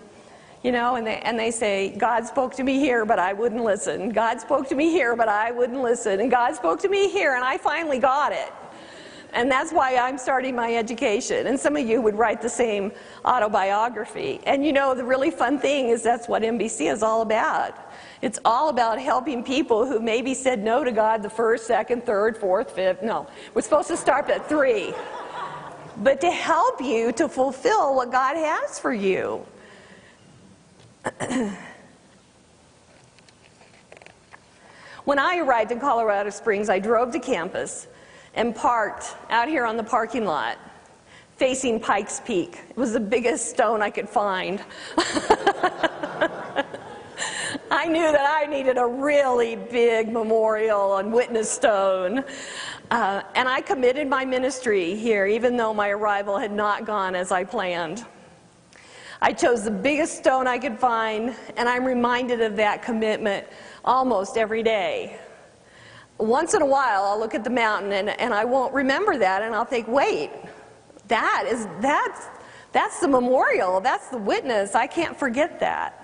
You 0.63 0.71
know, 0.71 0.95
and 0.95 1.05
they, 1.07 1.17
and 1.17 1.37
they 1.39 1.51
say, 1.51 1.97
God 1.97 2.27
spoke 2.27 2.55
to 2.57 2.63
me 2.63 2.79
here, 2.79 3.05
but 3.05 3.19
I 3.19 3.33
wouldn't 3.33 3.65
listen. 3.65 4.11
God 4.11 4.41
spoke 4.41 4.69
to 4.69 4.77
me 4.77 4.91
here, 4.91 5.17
but 5.17 5.27
I 5.27 5.51
wouldn't 5.51 5.83
listen. 5.83 6.21
And 6.21 6.31
God 6.31 6.55
spoke 6.55 6.79
to 6.81 6.89
me 6.89 7.11
here, 7.11 7.35
and 7.35 7.43
I 7.43 7.57
finally 7.59 7.99
got 7.99 8.33
it. 8.33 8.53
And 9.33 9.51
that's 9.51 9.73
why 9.73 9.97
I'm 9.97 10.19
starting 10.19 10.55
my 10.57 10.75
education. 10.75 11.47
And 11.47 11.59
some 11.59 11.77
of 11.77 11.87
you 11.87 12.01
would 12.03 12.17
write 12.17 12.41
the 12.41 12.49
same 12.49 12.93
autobiography. 13.25 14.41
And 14.45 14.65
you 14.65 14.73
know, 14.73 14.95
the 14.95 15.05
really 15.05 15.31
fun 15.31 15.59
thing 15.59 15.89
is 15.89 16.03
that's 16.03 16.29
what 16.29 16.43
NBC 16.43 16.93
is 16.93 17.03
all 17.03 17.23
about. 17.23 17.77
It's 18.23 18.39
all 18.45 18.69
about 18.69 19.01
helping 19.01 19.43
people 19.43 19.87
who 19.87 20.01
maybe 20.01 20.35
said 20.35 20.63
no 20.63 20.85
to 20.85 20.93
God 20.93 21.23
the 21.23 21.31
first, 21.31 21.67
second, 21.67 22.05
third, 22.05 22.37
fourth, 22.37 22.73
fifth. 22.73 23.03
No, 23.03 23.27
we're 23.55 23.63
supposed 23.63 23.89
to 23.89 23.97
start 23.97 24.29
at 24.29 24.49
three. 24.49 24.93
But 25.99 26.21
to 26.23 26.31
help 26.31 26.81
you 26.81 27.13
to 27.13 27.29
fulfill 27.29 27.95
what 27.95 28.11
God 28.11 28.37
has 28.37 28.79
for 28.79 28.93
you. 28.93 29.47
when 35.05 35.19
I 35.19 35.39
arrived 35.39 35.73
in 35.73 35.81
Colorado 35.81 36.31
Springs, 36.31 36.69
I 36.69 36.79
drove 36.79 37.11
to 37.13 37.21
campus 37.21 37.87
and 38.35 38.55
parked 38.55 39.17
out 39.31 39.49
here 39.49 39.65
on 39.65 39.77
the 39.77 39.85
parking 39.85 40.25
lot 40.25 40.59
facing 41.41 41.81
Pikes 41.81 42.21
Peak. 42.21 42.61
It 42.69 42.77
was 42.77 42.93
the 42.93 43.01
biggest 43.01 43.49
stone 43.49 43.81
I 43.81 43.89
could 43.89 44.11
find. 44.11 44.63
I 47.71 47.87
knew 47.87 48.13
that 48.13 48.27
I 48.29 48.45
needed 48.45 48.77
a 48.77 48.87
really 48.87 49.57
big 49.57 50.13
memorial 50.13 50.93
on 50.93 51.11
Witness 51.11 51.51
Stone. 51.51 52.25
Uh, 52.91 53.23
and 53.35 53.49
I 53.49 53.63
committed 53.63 54.07
my 54.07 54.23
ministry 54.27 54.95
here, 54.97 55.25
even 55.25 55.57
though 55.57 55.73
my 55.73 55.89
arrival 55.89 56.37
had 56.37 56.53
not 56.53 56.85
gone 56.85 57.15
as 57.15 57.33
I 57.33 57.45
planned. 57.45 58.05
I 59.23 59.33
chose 59.33 59.65
the 59.65 59.71
biggest 59.71 60.19
stone 60.19 60.47
I 60.47 60.59
could 60.59 60.79
find, 60.79 61.35
and 61.57 61.71
I'm 61.71 61.87
reminded 61.87 62.43
of 62.43 62.57
that 62.57 62.83
commitment 62.83 63.47
almost 63.83 64.37
every 64.37 64.63
day. 64.63 65.19
Once 66.21 66.53
in 66.53 66.61
a 66.61 66.67
while, 66.67 67.05
I'll 67.05 67.19
look 67.19 67.35
at 67.35 67.45
the 67.45 67.51
mountain 67.51 67.93
and, 67.93 68.11
and 68.11 68.35
I 68.35 68.45
won't 68.45 68.75
remember 68.75 69.17
that, 69.17 69.43
and 69.43 69.55
I'll 69.55 69.65
think, 69.65 69.89
wait, 69.89 70.31
that 71.09 71.47
is, 71.51 71.67
that's, 71.81 72.27
that's 72.73 73.01
the 73.01 73.09
memorial, 73.09 73.81
that's 73.81 74.09
the 74.09 74.19
witness. 74.19 74.75
I 74.75 74.87
can't 74.87 75.19
forget 75.19 75.59
that. 75.61 75.97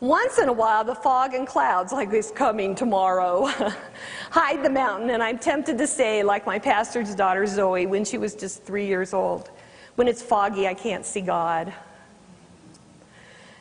Once 0.00 0.38
in 0.38 0.48
a 0.48 0.52
while, 0.52 0.84
the 0.84 0.94
fog 0.94 1.32
and 1.32 1.46
clouds, 1.46 1.92
like 1.92 2.12
is 2.12 2.30
coming 2.32 2.74
tomorrow, 2.74 3.46
hide 4.30 4.62
the 4.62 4.68
mountain, 4.68 5.10
and 5.10 5.22
I'm 5.22 5.38
tempted 5.38 5.78
to 5.78 5.86
say, 5.86 6.22
like 6.22 6.44
my 6.44 6.58
pastor's 6.58 7.14
daughter 7.14 7.46
Zoe, 7.46 7.86
when 7.86 8.04
she 8.04 8.18
was 8.18 8.34
just 8.34 8.64
three 8.64 8.86
years 8.86 9.14
old, 9.14 9.50
when 9.94 10.08
it's 10.08 10.20
foggy, 10.20 10.66
I 10.66 10.74
can't 10.74 11.06
see 11.06 11.20
God. 11.20 11.72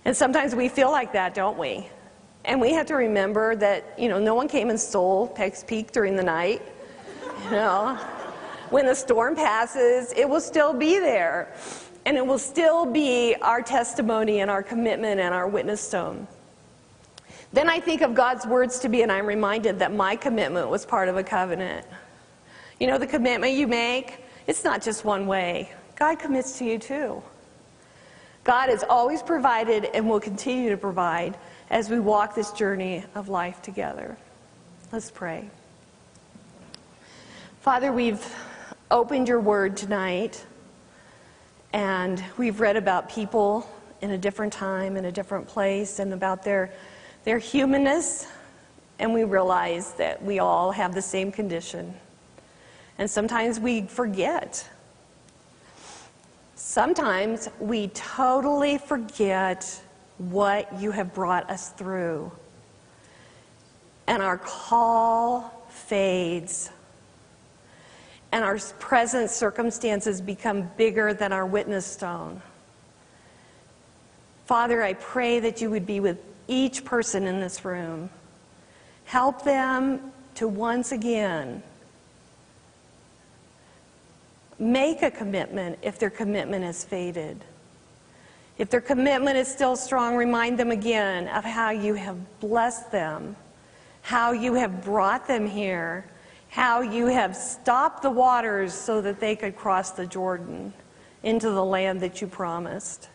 And 0.04 0.18
sometimes 0.18 0.56
we 0.56 0.68
feel 0.68 0.92
like 0.92 1.14
that, 1.14 1.34
don't 1.34 1.58
we? 1.58 1.88
And 2.46 2.60
we 2.60 2.74
have 2.74 2.88
to 2.88 2.96
remember 2.96 3.56
that, 3.58 3.94
you 3.98 4.10
know, 4.10 4.20
no 4.20 4.34
one 4.34 4.48
came 4.48 4.70
and 4.70 4.80
stole 4.80 5.28
Pikes 5.28 5.64
Peak 5.64 5.92
during 5.92 6.16
the 6.16 6.24
night. 6.24 6.62
You 7.46 7.52
know, 7.52 7.96
when 8.70 8.86
the 8.86 8.96
storm 8.96 9.36
passes, 9.36 10.12
it 10.14 10.28
will 10.28 10.42
still 10.42 10.74
be 10.74 10.98
there. 11.00 11.54
And 12.06 12.18
it 12.18 12.26
will 12.26 12.40
still 12.40 12.86
be 12.86 13.36
our 13.42 13.62
testimony 13.62 14.40
and 14.40 14.50
our 14.50 14.64
commitment 14.64 15.20
and 15.20 15.34
our 15.34 15.48
witness 15.48 15.82
stone. 15.82 16.28
Then 17.54 17.70
I 17.70 17.80
think 17.80 18.02
of 18.02 18.16
God's 18.16 18.48
words 18.48 18.80
to 18.80 18.90
be, 18.90 19.02
and 19.02 19.12
I'm 19.12 19.26
reminded 19.26 19.78
that 19.80 19.94
my 19.94 20.16
commitment 20.16 20.70
was 20.70 20.86
part 20.86 21.10
of 21.10 21.18
a 21.18 21.24
covenant. 21.24 21.86
You 22.80 22.88
know, 22.88 22.98
the 22.98 23.06
commitment 23.06 23.54
you 23.54 23.68
make, 23.68 24.24
it's 24.48 24.64
not 24.64 24.82
just 24.82 25.06
one 25.06 25.28
way. 25.28 25.72
God 25.96 26.18
commits 26.18 26.58
to 26.58 26.66
you 26.66 26.80
too. 26.80 27.22
God 28.44 28.70
has 28.70 28.84
always 28.84 29.22
provided 29.22 29.86
and 29.94 30.10
will 30.10 30.20
continue 30.20 30.70
to 30.72 30.78
provide 30.78 31.38
as 31.72 31.90
we 31.90 32.02
walk 32.02 32.36
this 32.36 32.52
journey 32.52 33.04
of 33.16 33.30
life 33.30 33.62
together. 33.62 34.18
Let's 34.92 35.10
pray. 35.10 35.50
Father, 37.62 37.94
we've 37.94 38.24
opened 38.92 39.30
your 39.30 39.40
word 39.40 39.78
tonight, 39.78 40.46
and 41.72 42.22
we've 42.38 42.60
read 42.60 42.76
about 42.76 43.08
people 43.08 43.70
in 44.02 44.12
a 44.12 44.18
different 44.18 44.52
time, 44.52 44.98
in 44.98 45.06
a 45.06 45.12
different 45.14 45.48
place, 45.48 46.00
and 46.00 46.14
about 46.14 46.44
their, 46.44 46.74
their 47.24 47.38
humanness, 47.38 48.28
and 49.00 49.14
we 49.14 49.24
realize 49.24 49.94
that 49.94 50.22
we 50.22 50.40
all 50.40 50.72
have 50.72 50.94
the 50.94 51.02
same 51.02 51.32
condition. 51.32 51.94
And 52.98 53.10
sometimes 53.10 53.62
we 53.62 53.84
forget. 53.84 54.68
Sometimes 56.56 57.48
we 57.62 57.88
totally 57.88 58.78
forget 58.78 59.82
what 60.30 60.80
you 60.80 60.92
have 60.92 61.14
brought 61.14 61.50
us 61.50 61.70
through. 61.70 62.32
And 64.08 64.22
our 64.22 64.38
call 64.38 65.66
fades. 65.70 66.70
And 68.32 68.44
our 68.44 68.60
present 68.80 69.30
circumstances 69.30 70.22
become 70.22 70.70
bigger 70.78 71.14
than 71.14 71.34
our 71.34 71.46
witness 71.46 71.86
stone. 71.86 72.42
Father, 74.46 74.84
I 74.84 74.94
pray 74.94 75.40
that 75.40 75.62
you 75.62 75.70
would 75.70 75.86
be 75.86 76.00
with 76.00 76.20
each 76.48 76.86
person 76.86 77.26
in 77.26 77.40
this 77.40 77.66
room. 77.66 78.10
Help 79.06 79.44
them 79.44 80.12
to 80.36 80.48
once 80.48 80.92
again 80.92 81.64
make 84.60 85.02
a 85.02 85.10
commitment 85.10 85.80
if 85.82 85.98
their 85.98 86.10
commitment 86.12 86.64
has 86.64 86.86
faded. 86.86 87.44
If 88.62 88.70
their 88.70 88.80
commitment 88.80 89.38
is 89.38 89.48
still 89.48 89.76
strong, 89.76 90.16
remind 90.16 90.60
them 90.60 90.70
again 90.70 91.28
of 91.30 91.44
how 91.44 91.72
you 91.72 91.96
have 91.96 92.40
blessed 92.40 92.92
them, 92.92 93.36
how 94.04 94.34
you 94.34 94.54
have 94.54 94.84
brought 94.84 95.28
them 95.28 95.48
here, 95.48 96.06
how 96.50 96.82
you 96.82 97.08
have 97.08 97.36
stopped 97.36 98.04
the 98.04 98.12
waters 98.12 98.72
so 98.72 99.02
that 99.02 99.20
they 99.20 99.36
could 99.36 99.56
cross 99.56 99.90
the 99.90 100.06
Jordan 100.06 100.74
into 101.24 101.50
the 101.50 101.66
land 101.66 102.02
that 102.02 102.22
you 102.22 102.28
promised. 102.28 103.10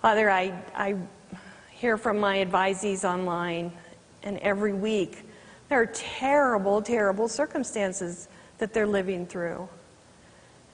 Father, 0.00 0.30
I, 0.30 0.58
I 0.74 0.96
hear 1.70 1.98
from 1.98 2.18
my 2.18 2.38
advisees 2.38 3.04
online, 3.04 3.70
and 4.22 4.38
every 4.38 4.72
week 4.72 5.26
there 5.68 5.78
are 5.78 5.92
terrible, 5.92 6.80
terrible 6.80 7.28
circumstances 7.28 8.28
that 8.56 8.72
they're 8.72 8.86
living 8.86 9.26
through. 9.26 9.68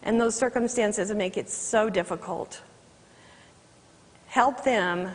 And 0.04 0.20
those 0.20 0.36
circumstances 0.36 1.12
make 1.12 1.36
it 1.36 1.50
so 1.50 1.90
difficult. 1.90 2.62
Help 4.36 4.64
them 4.64 5.10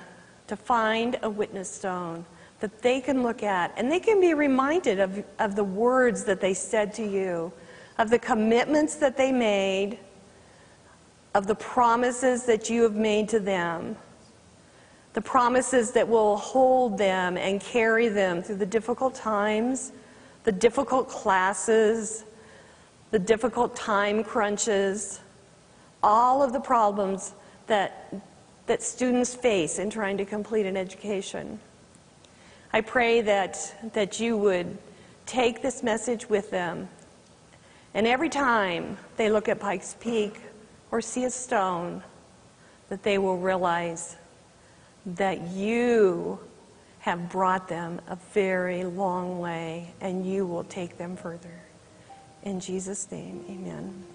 to 0.48 0.56
find 0.56 1.20
a 1.22 1.30
witness 1.30 1.70
stone 1.70 2.26
that 2.60 2.82
they 2.82 3.00
can 3.00 3.22
look 3.22 3.44
at. 3.44 3.72
And 3.78 3.92
they 3.92 4.00
can 4.00 4.20
be 4.20 4.34
reminded 4.34 5.00
of, 5.00 5.24
of 5.38 5.56
the 5.56 5.64
words 5.64 6.24
that 6.24 6.42
they 6.42 6.56
said 6.56 6.92
to 6.96 7.06
you, 7.06 7.54
of 8.00 8.10
the 8.10 8.18
commitments 8.18 8.96
that 8.96 9.18
they 9.18 9.32
made, 9.32 10.00
of 11.36 11.46
the 11.46 11.54
promises 11.54 12.46
that 12.46 12.68
you 12.68 12.82
have 12.82 12.96
made 12.96 13.30
to 13.30 13.40
them, 13.40 13.96
the 15.14 15.22
promises 15.22 15.92
that 15.92 16.08
will 16.08 16.36
hold 16.38 16.98
them 16.98 17.38
and 17.38 17.62
carry 17.62 18.08
them 18.08 18.42
through 18.42 18.56
the 18.56 18.66
difficult 18.66 19.14
times, 19.14 19.92
the 20.46 20.52
difficult 20.52 21.08
classes, 21.08 22.24
the 23.12 23.20
difficult 23.20 23.76
time 23.76 24.24
crunches, 24.24 25.20
all 26.02 26.42
of 26.42 26.54
the 26.54 26.60
problems 26.60 27.34
that, 27.68 28.12
that 28.72 28.82
students 28.82 29.36
face 29.36 29.80
in 29.80 29.90
trying 29.90 30.16
to 30.16 30.24
complete 30.24 30.66
an 30.66 30.78
education. 30.78 31.60
I 32.72 32.80
pray 32.80 33.20
that, 33.20 33.92
that 33.92 34.22
you 34.22 34.38
would 34.38 34.78
take 35.26 35.62
this 35.62 35.84
message 35.84 36.30
with 36.30 36.52
them, 36.52 36.88
and 37.94 38.08
every 38.08 38.30
time 38.30 38.98
they 39.18 39.30
look 39.30 39.50
at 39.50 39.60
Pikes 39.60 39.98
Peak 40.00 40.40
or 40.90 41.02
see 41.02 41.26
a 41.26 41.30
stone, 41.30 42.02
that 42.88 43.04
they 43.04 43.18
will 43.18 43.36
realize 43.36 44.16
that 45.06 45.42
you 45.50 46.40
have 47.00 47.30
brought 47.30 47.68
them 47.68 48.00
a 48.08 48.16
very 48.32 48.86
long 48.86 49.40
way 49.40 49.94
and 50.00 50.26
you 50.26 50.46
will 50.46 50.64
take 50.64 50.98
them 50.98 51.18
further. 51.18 51.60
In 52.44 52.62
Jesus' 52.62 53.12
name, 53.12 53.44
amen. 53.50 54.06